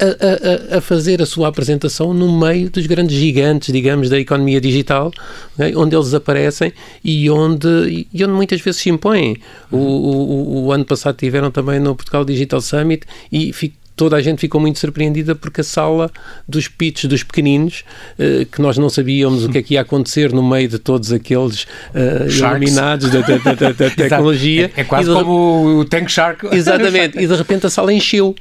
a, 0.00 0.74
a, 0.74 0.78
a, 0.78 0.80
fazer 0.80 1.20
a 1.20 1.26
sua 1.26 1.48
apresentação 1.48 2.14
no 2.14 2.38
meio 2.38 2.70
dos 2.70 2.86
grandes 2.86 3.16
gigantes, 3.16 3.72
digamos, 3.72 4.08
da 4.08 4.18
economia 4.18 4.60
digital, 4.60 5.12
né, 5.56 5.72
onde 5.74 5.96
eles 5.96 6.14
aparecem 6.14 6.72
e 7.04 7.28
onde, 7.30 8.06
e 8.12 8.24
onde 8.24 8.32
muitas 8.32 8.60
vezes 8.60 8.80
se 8.80 8.90
impõem. 8.90 9.36
O, 9.70 9.76
o, 9.76 10.64
o, 10.66 10.72
ano 10.72 10.84
passado 10.84 11.16
tiveram 11.16 11.50
também 11.50 11.80
no 11.80 11.94
Portugal 11.94 12.24
Digital 12.24 12.60
Summit 12.60 13.06
e 13.30 13.52
fico, 13.52 13.76
toda 13.98 14.16
a 14.16 14.22
gente 14.22 14.38
ficou 14.38 14.60
muito 14.60 14.78
surpreendida 14.78 15.34
porque 15.34 15.60
a 15.60 15.64
sala 15.64 16.10
dos 16.48 16.68
pitches 16.68 17.10
dos 17.10 17.24
pequeninos, 17.24 17.84
uh, 18.18 18.46
que 18.46 18.62
nós 18.62 18.78
não 18.78 18.88
sabíamos 18.88 19.44
o 19.44 19.48
que 19.50 19.58
é 19.58 19.62
que 19.62 19.74
ia 19.74 19.80
acontecer 19.80 20.32
no 20.32 20.48
meio 20.48 20.68
de 20.68 20.78
todos 20.78 21.12
aqueles 21.12 21.64
uh, 21.64 22.28
iluminados 22.28 23.10
da, 23.10 23.20
da, 23.20 23.36
da, 23.36 23.72
da 23.72 23.90
tecnologia. 23.90 24.70
É, 24.76 24.82
é 24.82 24.84
quase 24.84 25.08
de, 25.08 25.14
como 25.14 25.80
o 25.80 25.84
Tank 25.84 26.08
Shark. 26.08 26.46
Exatamente, 26.52 27.18
e 27.18 27.26
de 27.26 27.34
repente 27.34 27.66
a 27.66 27.70
sala 27.70 27.92
encheu, 27.92 28.36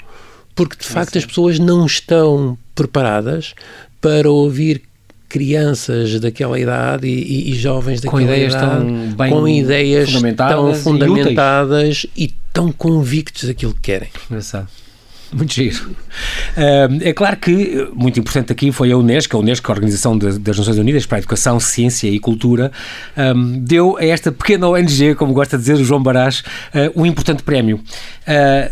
porque 0.58 0.76
de 0.76 0.86
facto 0.86 1.18
as 1.20 1.26
pessoas 1.26 1.60
não 1.60 1.86
estão 1.86 2.58
preparadas 2.74 3.54
para 4.02 4.30
ouvir 4.30 4.82
crianças 5.30 6.20
daquela 6.20 6.60
idade 6.60 7.08
e, 7.08 7.12
e, 7.12 7.52
e 7.52 7.56
jovens 7.56 8.02
daquela 8.02 8.12
com 8.12 8.22
ideias 8.22 8.54
idade 8.54 8.86
tão 8.86 9.16
bem 9.16 9.30
com 9.30 9.48
ideias 9.48 10.10
fundamentadas 10.10 10.56
tão 10.56 10.74
fundamentadas 10.74 12.06
e, 12.16 12.24
e, 12.24 12.34
tão 12.52 12.72
convictos 12.72 13.44
daquilo 13.44 13.74
que 13.76 13.82
querem. 13.82 14.10
Engraçado. 14.30 14.68
Muito 15.34 15.54
giro. 15.54 15.96
é 17.02 17.14
claro 17.14 17.38
que, 17.38 17.90
muito 17.94 18.20
importante 18.20 18.52
aqui 18.52 18.72
foi 18.72 18.92
a 18.92 18.98
Unesco, 18.98 19.36
a 19.36 19.40
Unesco, 19.40 19.72
a 19.72 19.76
Organização 19.76 20.18
das 20.18 20.58
Nações 20.58 20.78
Unidas 20.78 21.06
para 21.06 21.18
a 21.18 21.20
Educação, 21.20 21.60
Ciência 21.60 22.08
e 22.08 22.20
Cultura, 22.20 22.72
deu 23.60 23.98
a 23.98 24.06
esta 24.06 24.32
pequena 24.32 24.68
ONG, 24.68 25.16
como 25.16 25.34
gosta 25.34 25.58
de 25.58 25.64
dizer 25.64 25.74
o 25.76 25.84
João 25.84 26.02
Barás, 26.02 26.44
ah, 26.74 26.92
um 26.96 27.06
importante 27.06 27.44
prémio. 27.44 27.82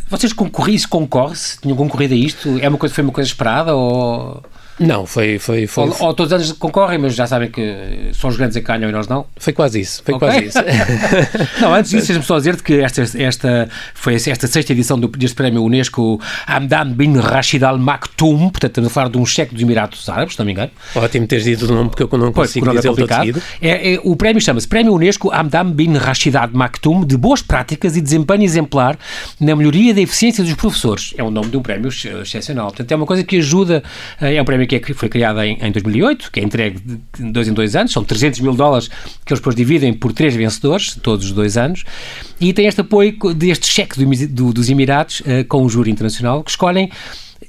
Vocês 0.09 0.31
concorrem-se, 0.31 0.87
concorre-se? 0.87 1.59
Tinham 1.59 1.75
concorrido 1.75 2.13
a 2.13 2.17
isto? 2.17 2.57
É 2.59 2.69
uma 2.69 2.77
coisa, 2.77 2.95
foi 2.95 3.03
uma 3.03 3.13
coisa 3.13 3.27
esperada 3.27 3.75
ou... 3.75 4.41
Não, 4.79 5.05
foi. 5.05 5.39
foi, 5.39 5.67
foi 5.67 5.85
ou, 5.85 5.95
ou, 6.07 6.13
todos 6.13 6.31
os 6.31 6.33
anos 6.33 6.51
concorrem, 6.53 6.97
mas 6.97 7.15
já 7.15 7.25
sabem 7.25 7.49
que 7.49 8.09
são 8.13 8.29
os 8.29 8.35
grandes 8.35 8.57
a 8.57 8.59
que 8.59 8.67
ganham 8.67 8.89
e 8.89 8.91
nós 8.91 9.07
não? 9.07 9.25
Foi 9.37 9.53
quase 9.53 9.79
isso. 9.79 10.03
Foi 10.03 10.15
okay. 10.15 10.27
quase 10.27 10.45
isso. 10.45 10.57
não, 11.61 11.73
antes 11.73 11.91
disso, 11.91 12.07
deixa-me 12.07 12.25
só 12.25 12.37
dizer 12.37 12.61
que 12.61 12.81
esta, 12.81 13.03
esta 13.17 13.69
foi 13.93 14.15
esta 14.15 14.47
sexta 14.47 14.73
edição 14.73 14.99
do, 14.99 15.07
deste 15.07 15.35
prémio 15.35 15.63
Unesco 15.63 16.19
Hamdan 16.47 16.91
bin 16.91 17.17
Rashid 17.17 17.63
Al 17.63 17.77
Maktoum, 17.77 18.49
portanto, 18.49 18.71
estamos 18.71 18.89
a 18.89 18.93
falar 18.93 19.09
de 19.09 19.17
um 19.17 19.25
cheque 19.25 19.53
dos 19.53 19.63
Emirados 19.63 20.07
Árabes, 20.09 20.33
se 20.33 20.39
não 20.39 20.45
me 20.45 20.51
engano. 20.51 20.71
Ótimo 20.95 21.27
teres 21.27 21.45
dito 21.45 21.65
o 21.65 21.73
nome, 21.73 21.89
porque 21.89 22.03
eu 22.03 22.19
não 22.19 22.33
consigo 22.33 22.65
pois, 22.65 22.81
dizer 22.81 23.41
é, 23.61 23.69
é, 23.69 23.93
é, 23.93 23.99
O 24.03 24.15
prémio 24.15 24.41
chama-se 24.41 24.67
Prémio 24.67 24.93
Unesco 24.93 25.31
Hamdan 25.31 25.71
bin 25.71 25.93
Rashid 25.93 26.35
Al 26.35 26.49
Maktoum 26.51 27.05
de 27.05 27.15
boas 27.15 27.41
práticas 27.41 27.95
e 27.95 28.01
desempenho 28.01 28.43
exemplar 28.43 28.97
na 29.39 29.55
melhoria 29.55 29.93
da 29.93 30.01
eficiência 30.01 30.43
dos 30.43 30.53
professores. 30.53 31.13
É 31.17 31.23
o 31.23 31.31
nome 31.31 31.49
de 31.49 31.57
um 31.57 31.61
prémio 31.61 31.89
excepcional. 31.89 32.67
Portanto, 32.67 32.91
é 32.91 32.95
uma 32.95 33.05
coisa 33.05 33.23
que 33.23 33.37
ajuda, 33.37 33.83
eh, 34.19 34.35
é 34.35 34.41
um 34.41 34.45
prémio 34.45 34.64
que 34.65 34.75
é, 34.75 34.93
foi 34.93 35.09
criado 35.09 35.41
em, 35.41 35.57
em 35.61 35.71
2008, 35.71 36.31
que 36.31 36.39
é 36.39 36.43
entregue 36.43 36.79
de 36.79 37.31
dois 37.31 37.47
em 37.47 37.53
dois 37.53 37.75
anos, 37.75 37.91
são 37.91 38.03
300 38.03 38.39
mil 38.39 38.53
dólares 38.53 38.87
que 38.87 39.33
eles 39.33 39.39
depois 39.39 39.55
dividem 39.55 39.93
por 39.93 40.13
três 40.13 40.35
vencedores, 40.35 40.97
todos 41.01 41.25
os 41.25 41.31
dois 41.31 41.57
anos, 41.57 41.83
e 42.39 42.53
tem 42.53 42.67
este 42.67 42.81
apoio 42.81 43.17
deste 43.33 43.67
cheque 43.67 44.03
do, 44.03 44.27
do, 44.27 44.53
dos 44.53 44.69
Emirados 44.69 45.21
uh, 45.21 45.45
com 45.47 45.63
o 45.63 45.69
júri 45.69 45.91
internacional, 45.91 46.43
que 46.43 46.51
escolhem 46.51 46.89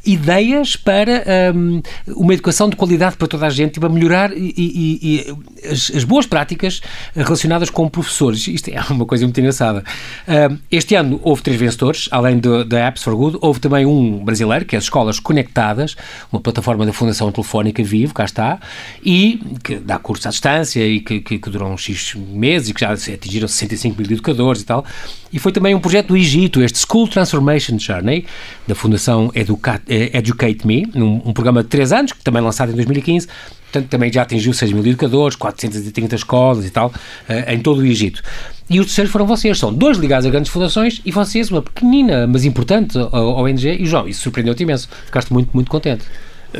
ideias 0.06 0.76
para 0.76 1.24
um, 1.54 1.82
uma 2.08 2.32
educação 2.32 2.68
de 2.68 2.76
qualidade 2.76 3.16
para 3.16 3.26
toda 3.26 3.46
a 3.46 3.50
gente 3.50 3.76
e 3.76 3.80
para 3.80 3.88
melhorar 3.88 4.32
e, 4.32 4.54
e, 4.56 4.98
e 5.02 5.68
as, 5.68 5.90
as, 5.94 6.04
boas 6.04 6.26
práticas 6.26 6.80
relacionadas 7.14 7.70
com 7.70 7.88
professores. 7.88 8.46
Isto 8.46 8.70
é 8.70 8.80
uma 8.90 9.04
coisa 9.04 9.24
muito 9.24 9.38
engraçada. 9.38 9.84
Um, 10.28 10.58
este 10.70 10.94
ano 10.94 11.20
houve 11.22 11.42
três 11.42 11.58
vencedores, 11.58 12.08
além 12.10 12.38
da 12.38 12.78
Apps 12.86 13.02
for 13.02 13.16
Good, 13.16 13.38
houve 13.40 13.60
também 13.60 13.84
um 13.84 14.24
brasileiro, 14.24 14.64
que 14.64 14.76
é 14.76 14.78
as 14.78 14.84
Escolas 14.84 15.18
Conectadas, 15.18 15.96
uma 16.32 16.40
plataforma 16.40 16.86
da 16.86 16.92
Fundação 16.92 17.30
Telefónica 17.32 17.82
Vivo, 17.82 18.14
cá 18.14 18.24
está, 18.24 18.60
e 19.04 19.40
que 19.62 19.76
dá 19.76 19.98
cursos 19.98 20.26
à 20.26 20.30
distância 20.30 20.86
e 20.86 21.00
que, 21.00 21.20
que, 21.20 21.38
que 21.38 21.50
duram 21.50 21.76
X 21.76 22.14
meses 22.14 22.68
e 22.68 22.74
que 22.74 22.80
já 22.80 22.92
atingiram 22.92 23.48
65 23.48 24.00
mil 24.00 24.10
educadores 24.10 24.62
e 24.62 24.64
tal. 24.64 24.84
E 25.32 25.38
foi 25.38 25.52
também 25.52 25.74
um 25.74 25.80
projeto 25.80 26.08
do 26.08 26.16
Egito, 26.16 26.62
este 26.62 26.78
School 26.78 27.08
Transformation 27.08 27.78
Journey, 27.78 28.24
da 28.66 28.74
Fundação 28.74 29.30
Educa 29.34 29.82
Educate 30.12 30.66
Me, 30.66 30.86
um, 30.94 31.22
um, 31.26 31.32
programa 31.32 31.62
de 31.62 31.68
três 31.68 31.92
anos, 31.92 32.12
que 32.12 32.22
também 32.22 32.42
lançado 32.42 32.72
em 32.72 32.74
2015, 32.74 33.26
portanto 33.62 33.88
também 33.88 34.12
já 34.12 34.22
atingiu 34.22 34.52
6 34.52 34.72
mil 34.72 34.86
educadores, 34.86 35.36
430 35.36 36.14
escolas 36.14 36.64
e 36.64 36.70
tal, 36.70 36.88
uh, 36.88 37.52
em 37.52 37.58
todo 37.60 37.80
o 37.80 37.86
Egito. 37.86 38.22
E 38.68 38.80
os 38.80 38.86
terceiros 38.86 39.12
foram 39.12 39.26
vocês, 39.26 39.58
são 39.58 39.72
dois 39.72 39.96
ligados 39.96 40.26
a 40.26 40.30
grandes 40.30 40.50
fundações 40.50 41.00
e 41.04 41.12
vocês, 41.12 41.50
uma 41.50 41.62
pequenina, 41.62 42.26
mas 42.26 42.44
importante 42.44 42.98
ONG, 42.98 43.76
e 43.80 43.86
João, 43.86 44.08
isso 44.08 44.22
surpreendeu-te 44.22 44.64
imenso, 44.64 44.88
ficaste 45.04 45.32
muito, 45.32 45.50
muito 45.54 45.70
contente. 45.70 46.04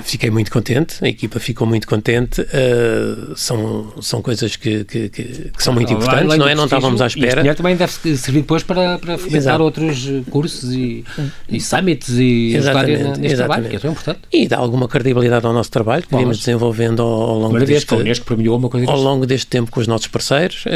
Fiquei 0.02 0.30
muito 0.30 0.50
contente, 0.50 0.96
a 1.02 1.08
equipa 1.08 1.38
ficou 1.40 1.66
muito 1.66 1.86
contente. 1.86 2.40
Uh, 2.42 3.36
são, 3.36 3.92
são 4.00 4.20
coisas 4.20 4.56
que, 4.56 4.84
que, 4.84 5.08
que, 5.08 5.22
que 5.56 5.62
são 5.62 5.72
muito 5.72 5.92
importantes, 5.92 6.36
não 6.36 6.48
é? 6.48 6.54
Não 6.54 6.64
estávamos 6.64 7.00
à 7.00 7.06
espera. 7.06 7.46
E 7.46 7.54
também 7.54 7.76
deve 7.76 7.92
servir 7.92 8.40
depois 8.40 8.62
para, 8.62 8.98
para 8.98 9.16
fomentar 9.18 9.60
outros 9.60 10.06
cursos 10.30 10.72
e, 10.74 11.04
e 11.48 11.60
summits 11.60 12.10
e 12.10 12.54
exatamente, 12.54 13.20
neste 13.20 13.26
exatamente. 13.26 13.36
trabalho, 13.36 13.68
que 13.68 13.76
é 13.76 13.78
tão 13.78 13.92
importante. 13.92 14.20
E 14.32 14.48
dá 14.48 14.58
alguma 14.58 14.88
credibilidade 14.88 15.46
ao 15.46 15.52
nosso 15.52 15.70
trabalho 15.70 16.02
que 16.02 16.16
vimos 16.16 16.38
desenvolvendo 16.38 17.02
ao, 17.02 17.08
ao 17.08 17.38
longo 17.38 17.58
deste 17.58 17.86
ao 18.86 18.98
longo 19.00 19.26
deste 19.26 19.46
tempo 19.46 19.70
com 19.70 19.80
os 19.80 19.86
nossos 19.86 20.06
parceiros 20.08 20.64
uh, 20.66 20.68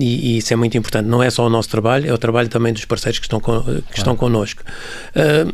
e, 0.00 0.34
e, 0.34 0.38
isso 0.38 0.52
é 0.52 0.56
muito 0.56 0.76
importante. 0.76 1.06
Não 1.06 1.22
é 1.22 1.30
só 1.30 1.46
o 1.46 1.50
nosso 1.50 1.68
trabalho, 1.68 2.08
é 2.08 2.12
o 2.12 2.18
trabalho 2.18 2.48
também 2.48 2.72
dos 2.72 2.84
parceiros 2.84 3.18
que 3.18 3.26
estão, 3.26 3.40
que 3.40 3.46
claro. 3.46 3.84
estão 3.94 4.16
connosco. 4.16 4.62
Uh, 5.14 5.52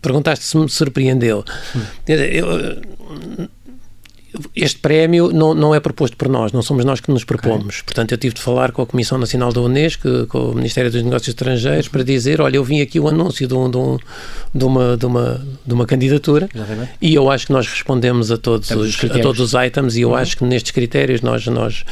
perguntaste 0.00 0.44
se 0.44 0.56
me 0.56 0.68
surpreendeu. 0.68 1.44
Eu, 2.06 2.46
este 4.56 4.78
prémio 4.78 5.30
não, 5.32 5.54
não 5.54 5.74
é 5.74 5.80
proposto 5.80 6.16
por 6.16 6.28
nós, 6.28 6.52
não 6.52 6.62
somos 6.62 6.84
nós 6.84 7.00
que 7.00 7.10
nos 7.10 7.24
propomos. 7.24 7.76
Okay. 7.76 7.82
Portanto, 7.84 8.12
eu 8.12 8.18
tive 8.18 8.34
de 8.34 8.40
falar 8.40 8.72
com 8.72 8.82
a 8.82 8.86
Comissão 8.86 9.18
Nacional 9.18 9.52
da 9.52 9.60
Unesco, 9.60 10.26
com 10.26 10.50
o 10.50 10.54
Ministério 10.54 10.90
dos 10.90 11.02
Negócios 11.02 11.28
Estrangeiros, 11.28 11.88
para 11.88 12.02
dizer: 12.02 12.40
olha, 12.40 12.56
eu 12.56 12.64
vim 12.64 12.80
aqui 12.80 12.98
o 12.98 13.08
anúncio 13.08 13.46
de, 13.46 13.54
um, 13.54 13.70
de, 13.70 13.76
um, 13.76 13.98
de, 14.54 14.64
uma, 14.64 14.96
de, 14.96 15.06
uma, 15.06 15.46
de 15.66 15.74
uma 15.74 15.86
candidatura 15.86 16.48
Exatamente. 16.54 16.92
e 17.00 17.14
eu 17.14 17.30
acho 17.30 17.46
que 17.46 17.52
nós 17.52 17.66
respondemos 17.66 18.30
a 18.30 18.38
todos, 18.38 18.70
os, 18.70 19.04
a 19.04 19.18
todos 19.20 19.40
os 19.40 19.52
items 19.54 19.96
e 19.96 20.02
eu 20.02 20.10
uhum. 20.10 20.16
acho 20.16 20.36
que 20.36 20.44
nestes 20.44 20.72
critérios 20.72 21.20
nós, 21.20 21.46
nós, 21.46 21.84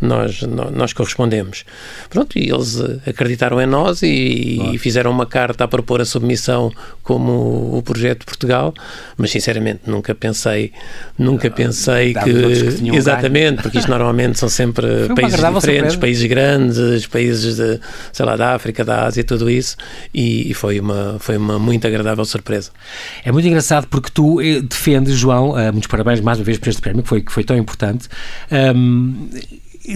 nós, 0.00 0.42
nós, 0.42 0.72
nós 0.72 0.92
correspondemos. 0.92 1.64
Pronto, 2.08 2.38
e 2.38 2.48
eles 2.50 2.80
acreditaram 3.06 3.60
em 3.60 3.66
nós 3.66 4.02
e, 4.02 4.60
e, 4.72 4.78
fizeram 4.78 5.10
uma 5.10 5.26
carta 5.26 5.64
a 5.64 5.68
propor 5.68 6.00
a 6.00 6.04
submissão 6.04 6.72
como 7.02 7.76
o 7.76 7.82
projeto 7.82 8.20
de 8.20 8.26
Portugal, 8.26 8.72
mas 9.16 9.30
sinceramente 9.30 9.80
nunca 9.86 10.14
pensei, 10.14 10.72
nunca 11.18 11.50
pensei 11.50 11.87
sei 11.88 12.14
que, 12.14 12.80
que 12.80 12.96
exatamente, 12.96 13.50
ganho. 13.50 13.62
porque 13.62 13.78
isto 13.78 13.90
normalmente 13.90 14.38
são 14.38 14.48
sempre 14.48 14.86
países 15.14 15.38
diferentes, 15.38 15.62
surpresa. 15.62 15.98
países 15.98 16.26
grandes, 16.26 17.06
países 17.06 17.56
de, 17.56 17.80
sei 18.12 18.26
lá, 18.26 18.36
da 18.36 18.54
África, 18.54 18.84
da 18.84 19.06
Ásia, 19.06 19.24
tudo 19.24 19.48
isso, 19.48 19.76
e, 20.12 20.50
e, 20.50 20.54
foi 20.54 20.80
uma 20.80 21.16
foi 21.18 21.36
uma 21.36 21.58
muito 21.58 21.86
agradável 21.86 22.24
surpresa. 22.24 22.70
É 23.24 23.32
muito 23.32 23.46
engraçado 23.46 23.86
porque 23.88 24.10
tu 24.12 24.40
eh, 24.40 24.60
defendes, 24.60 25.14
João, 25.14 25.50
uh, 25.50 25.72
muitos 25.72 25.86
parabéns 25.86 26.20
mais 26.20 26.38
uma 26.38 26.44
vez 26.44 26.58
por 26.58 26.68
este 26.68 26.80
prémio 26.80 27.02
que 27.02 27.08
foi 27.08 27.22
que 27.22 27.32
foi 27.32 27.44
tão 27.44 27.56
importante. 27.56 28.08
Um, 28.50 29.28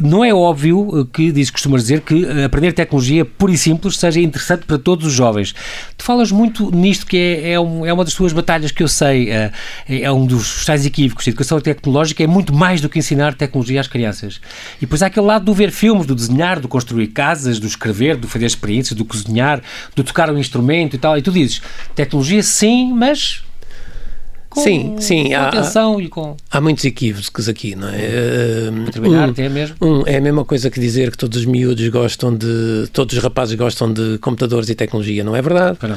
não 0.00 0.24
é 0.24 0.32
óbvio 0.32 1.08
que, 1.12 1.30
diz, 1.32 1.50
costumas 1.50 1.82
dizer, 1.82 2.00
que 2.00 2.24
aprender 2.44 2.72
tecnologia 2.72 3.24
pura 3.24 3.52
e 3.52 3.58
simples 3.58 3.96
seja 3.96 4.20
interessante 4.20 4.64
para 4.64 4.78
todos 4.78 5.06
os 5.06 5.12
jovens. 5.12 5.54
Tu 5.96 6.04
falas 6.04 6.30
muito 6.30 6.74
nisto 6.74 7.06
que 7.06 7.16
é, 7.16 7.52
é, 7.52 7.60
um, 7.60 7.84
é 7.84 7.92
uma 7.92 8.04
das 8.04 8.14
tuas 8.14 8.32
batalhas 8.32 8.70
que 8.70 8.82
eu 8.82 8.88
sei, 8.88 9.30
é, 9.30 9.52
é 9.88 10.10
um 10.10 10.24
dos 10.24 10.64
tais 10.64 10.86
equívocos. 10.86 11.26
A 11.26 11.30
educação 11.30 11.60
tecnológica 11.60 12.22
é 12.22 12.26
muito 12.26 12.54
mais 12.54 12.80
do 12.80 12.88
que 12.88 12.98
ensinar 12.98 13.34
tecnologia 13.34 13.80
às 13.80 13.88
crianças. 13.88 14.40
E 14.78 14.80
depois 14.82 15.02
há 15.02 15.06
aquele 15.06 15.26
lado 15.26 15.44
do 15.44 15.54
ver 15.54 15.70
filmes, 15.70 16.06
do 16.06 16.14
desenhar, 16.14 16.60
do 16.60 16.68
construir 16.68 17.08
casas, 17.08 17.58
do 17.58 17.66
escrever, 17.66 18.16
do 18.16 18.28
fazer 18.28 18.46
experiências, 18.46 18.96
do 18.96 19.04
cozinhar, 19.04 19.60
do 19.94 20.02
tocar 20.02 20.30
um 20.30 20.38
instrumento 20.38 20.96
e 20.96 20.98
tal. 20.98 21.18
E 21.18 21.22
tu 21.22 21.30
dizes, 21.30 21.60
tecnologia 21.94 22.42
sim, 22.42 22.92
mas 22.92 23.42
com, 24.52 24.60
sim, 24.60 24.96
sim, 24.98 25.28
com 25.28 25.36
há, 25.36 25.48
atenção 25.48 26.00
e 26.00 26.08
com... 26.08 26.36
Há 26.50 26.60
muitos 26.60 26.84
equívocos 26.84 27.48
aqui, 27.48 27.74
não 27.74 27.88
é? 27.88 28.70
Para 28.84 28.92
terminar, 28.92 29.28
um, 29.30 29.34
é 29.36 29.48
mesmo? 29.48 29.76
Um, 29.80 30.02
é 30.06 30.16
a 30.16 30.20
mesma 30.20 30.44
coisa 30.44 30.70
que 30.70 30.78
dizer 30.78 31.10
que 31.10 31.18
todos 31.18 31.38
os 31.38 31.44
miúdos 31.46 31.86
gostam 31.88 32.34
de... 32.34 32.86
Todos 32.92 33.16
os 33.16 33.22
rapazes 33.22 33.54
gostam 33.54 33.92
de 33.92 34.18
computadores 34.18 34.68
e 34.68 34.74
tecnologia, 34.74 35.24
não 35.24 35.34
é 35.34 35.42
verdade? 35.42 35.78
Não. 35.82 35.96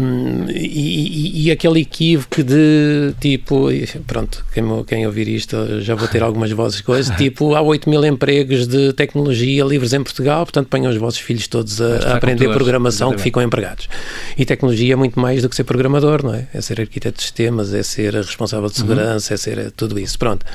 Um, 0.00 0.46
e, 0.50 0.56
e, 0.56 1.46
e, 1.46 1.50
aquele 1.50 1.80
equívoco 1.80 2.42
de, 2.42 3.14
tipo... 3.20 3.68
Pronto, 4.06 4.44
quem, 4.52 4.64
quem 4.84 5.06
ouvir 5.06 5.28
isto 5.28 5.80
já 5.80 5.94
vou 5.94 6.08
ter 6.08 6.22
algumas 6.22 6.50
vozes 6.52 6.80
coisas, 6.80 7.14
tipo, 7.18 7.54
há 7.54 7.60
8 7.60 7.88
mil 7.88 8.04
empregos 8.04 8.66
de 8.66 8.92
tecnologia 8.92 9.64
livres 9.64 9.92
em 9.92 10.02
Portugal, 10.02 10.44
portanto 10.44 10.68
ponham 10.68 10.90
os 10.90 10.96
vossos 10.96 11.20
filhos 11.20 11.46
todos 11.46 11.80
a, 11.80 12.12
a 12.12 12.16
aprender 12.16 12.48
programação 12.52 13.08
exatamente. 13.08 13.16
que 13.18 13.22
ficam 13.22 13.42
empregados. 13.42 13.88
E 14.36 14.44
tecnologia 14.44 14.94
é 14.94 14.96
muito 14.96 15.18
mais 15.18 15.42
do 15.42 15.48
que 15.48 15.56
ser 15.56 15.64
programador, 15.64 16.24
não 16.24 16.34
é? 16.34 16.46
É 16.54 16.60
ser 16.60 16.80
arquiteto 16.80 17.18
de 17.18 17.22
sistema 17.22 17.49
sistemas, 17.50 17.74
é 17.74 17.82
ser 17.82 18.14
responsável 18.14 18.68
de 18.68 18.76
segurança, 18.76 19.32
uhum. 19.32 19.34
é 19.34 19.36
ser 19.36 19.70
tudo 19.72 19.98
isso. 19.98 20.18
Pronto. 20.18 20.46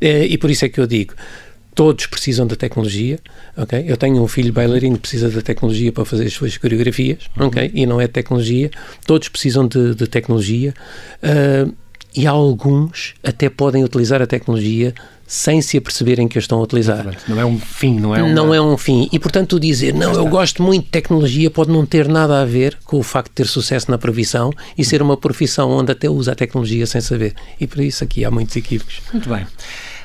É, 0.00 0.24
e 0.26 0.36
por 0.36 0.50
isso 0.50 0.64
é 0.64 0.68
que 0.68 0.80
eu 0.80 0.86
digo. 0.86 1.14
Todos 1.74 2.04
precisam 2.04 2.46
da 2.46 2.54
tecnologia, 2.54 3.18
ok? 3.56 3.82
Eu 3.86 3.96
tenho 3.96 4.22
um 4.22 4.28
filho 4.28 4.52
bailarino 4.52 4.96
que 4.96 5.02
precisa 5.02 5.30
da 5.30 5.40
tecnologia 5.40 5.90
para 5.90 6.04
fazer 6.04 6.26
as 6.26 6.32
suas 6.34 6.58
coreografias, 6.58 7.20
uhum. 7.38 7.46
ok? 7.46 7.70
E 7.72 7.86
não 7.86 8.00
é 8.00 8.06
tecnologia. 8.06 8.70
Todos 9.06 9.28
precisam 9.28 9.66
de, 9.66 9.94
de 9.94 10.06
tecnologia. 10.06 10.74
Uh, 11.22 11.72
e 12.14 12.26
alguns 12.26 13.14
até 13.24 13.48
podem 13.48 13.82
utilizar 13.82 14.20
a 14.20 14.26
tecnologia 14.26 14.92
sem 15.32 15.62
se 15.62 15.78
aperceberem 15.78 16.28
que 16.28 16.36
a 16.36 16.40
estão 16.40 16.58
a 16.58 16.62
utilizar. 16.62 17.06
Não 17.26 17.40
é 17.40 17.46
um 17.46 17.58
fim, 17.58 17.98
não 17.98 18.14
é 18.14 18.22
um... 18.22 18.34
Não 18.34 18.52
é 18.52 18.60
um 18.60 18.76
fim. 18.76 19.08
E, 19.10 19.18
portanto, 19.18 19.58
dizer, 19.58 19.94
não, 19.94 20.12
eu 20.12 20.26
gosto 20.26 20.62
muito 20.62 20.84
de 20.84 20.90
tecnologia 20.90 21.50
pode 21.50 21.70
não 21.70 21.86
ter 21.86 22.06
nada 22.06 22.42
a 22.42 22.44
ver 22.44 22.76
com 22.84 22.98
o 22.98 23.02
facto 23.02 23.30
de 23.30 23.36
ter 23.36 23.46
sucesso 23.46 23.90
na 23.90 23.96
profissão 23.96 24.52
e 24.76 24.84
ser 24.84 25.00
uma 25.00 25.16
profissão 25.16 25.70
onde 25.70 25.90
até 25.90 26.06
usa 26.06 26.32
a 26.32 26.34
tecnologia 26.34 26.86
sem 26.86 27.00
saber. 27.00 27.34
E 27.58 27.66
por 27.66 27.80
isso 27.80 28.04
aqui 28.04 28.26
há 28.26 28.30
muitos 28.30 28.54
equívocos. 28.56 29.00
Muito 29.10 29.26
bem. 29.26 29.46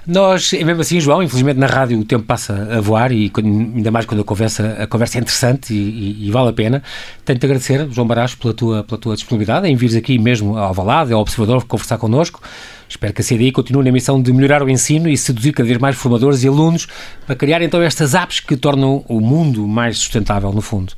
Nós, 0.07 0.53
mesmo 0.53 0.79
assim, 0.79 1.01
João, 1.01 1.21
infelizmente 1.21 1.57
na 1.57 1.67
rádio 1.67 1.99
o 1.99 2.05
tempo 2.05 2.23
passa 2.23 2.53
a 2.71 2.79
voar 2.79 3.11
e 3.11 3.29
ainda 3.35 3.91
mais 3.91 4.05
quando 4.05 4.21
a 4.21 4.23
conversa, 4.23 4.77
a 4.79 4.87
conversa 4.87 5.17
é 5.17 5.19
interessante 5.19 5.73
e, 5.73 5.75
e, 6.23 6.27
e 6.27 6.31
vale 6.31 6.47
a 6.47 6.53
pena. 6.53 6.81
Tenho-te 7.25 7.45
agradecer, 7.45 7.85
João 7.91 8.07
Baracho, 8.07 8.37
pela 8.37 8.53
tua, 8.53 8.83
pela 8.85 8.97
tua 8.97 9.15
disponibilidade 9.15 9.67
em 9.67 9.75
vires 9.75 9.97
aqui 9.97 10.17
mesmo 10.17 10.57
ao 10.57 10.73
Valado, 10.73 11.13
ao 11.13 11.19
Observador, 11.19 11.65
conversar 11.65 11.97
connosco. 11.97 12.41
Espero 12.89 13.13
que 13.13 13.21
a 13.21 13.23
CDI 13.23 13.51
continue 13.51 13.83
na 13.83 13.91
missão 13.91 14.21
de 14.21 14.31
melhorar 14.31 14.63
o 14.63 14.69
ensino 14.69 15.09
e 15.09 15.17
seduzir 15.17 15.51
cada 15.51 15.67
vez 15.67 15.79
mais 15.79 15.95
formadores 15.95 16.43
e 16.43 16.47
alunos 16.47 16.87
para 17.25 17.35
criar 17.35 17.61
então 17.61 17.81
estas 17.81 18.13
apps 18.13 18.39
que 18.39 18.55
tornam 18.55 19.03
o 19.07 19.19
mundo 19.19 19.67
mais 19.67 19.97
sustentável, 19.97 20.51
no 20.51 20.61
fundo. 20.61 20.93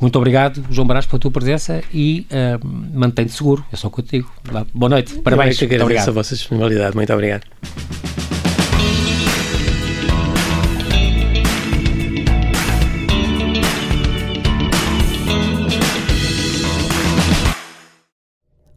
Muito 0.00 0.16
obrigado, 0.16 0.64
João 0.70 0.86
Brás, 0.86 1.06
pela 1.06 1.18
tua 1.18 1.30
presença 1.30 1.82
e 1.92 2.26
uh, 2.30 2.66
mantém-te 2.94 3.32
seguro. 3.32 3.64
É 3.72 3.76
só 3.76 3.88
o 3.88 3.90
que 3.90 4.00
eu 4.00 4.04
te 4.04 4.10
digo. 4.18 4.30
Boa 4.72 4.90
noite, 4.90 5.14
parabéns. 5.18 5.60
Eu 5.60 5.68
que 5.68 5.74
agradeço 5.74 6.10
a 6.10 6.12
vossa 6.12 6.34
disponibilidade. 6.36 6.94
Muito 6.94 7.12
obrigado. 7.12 7.42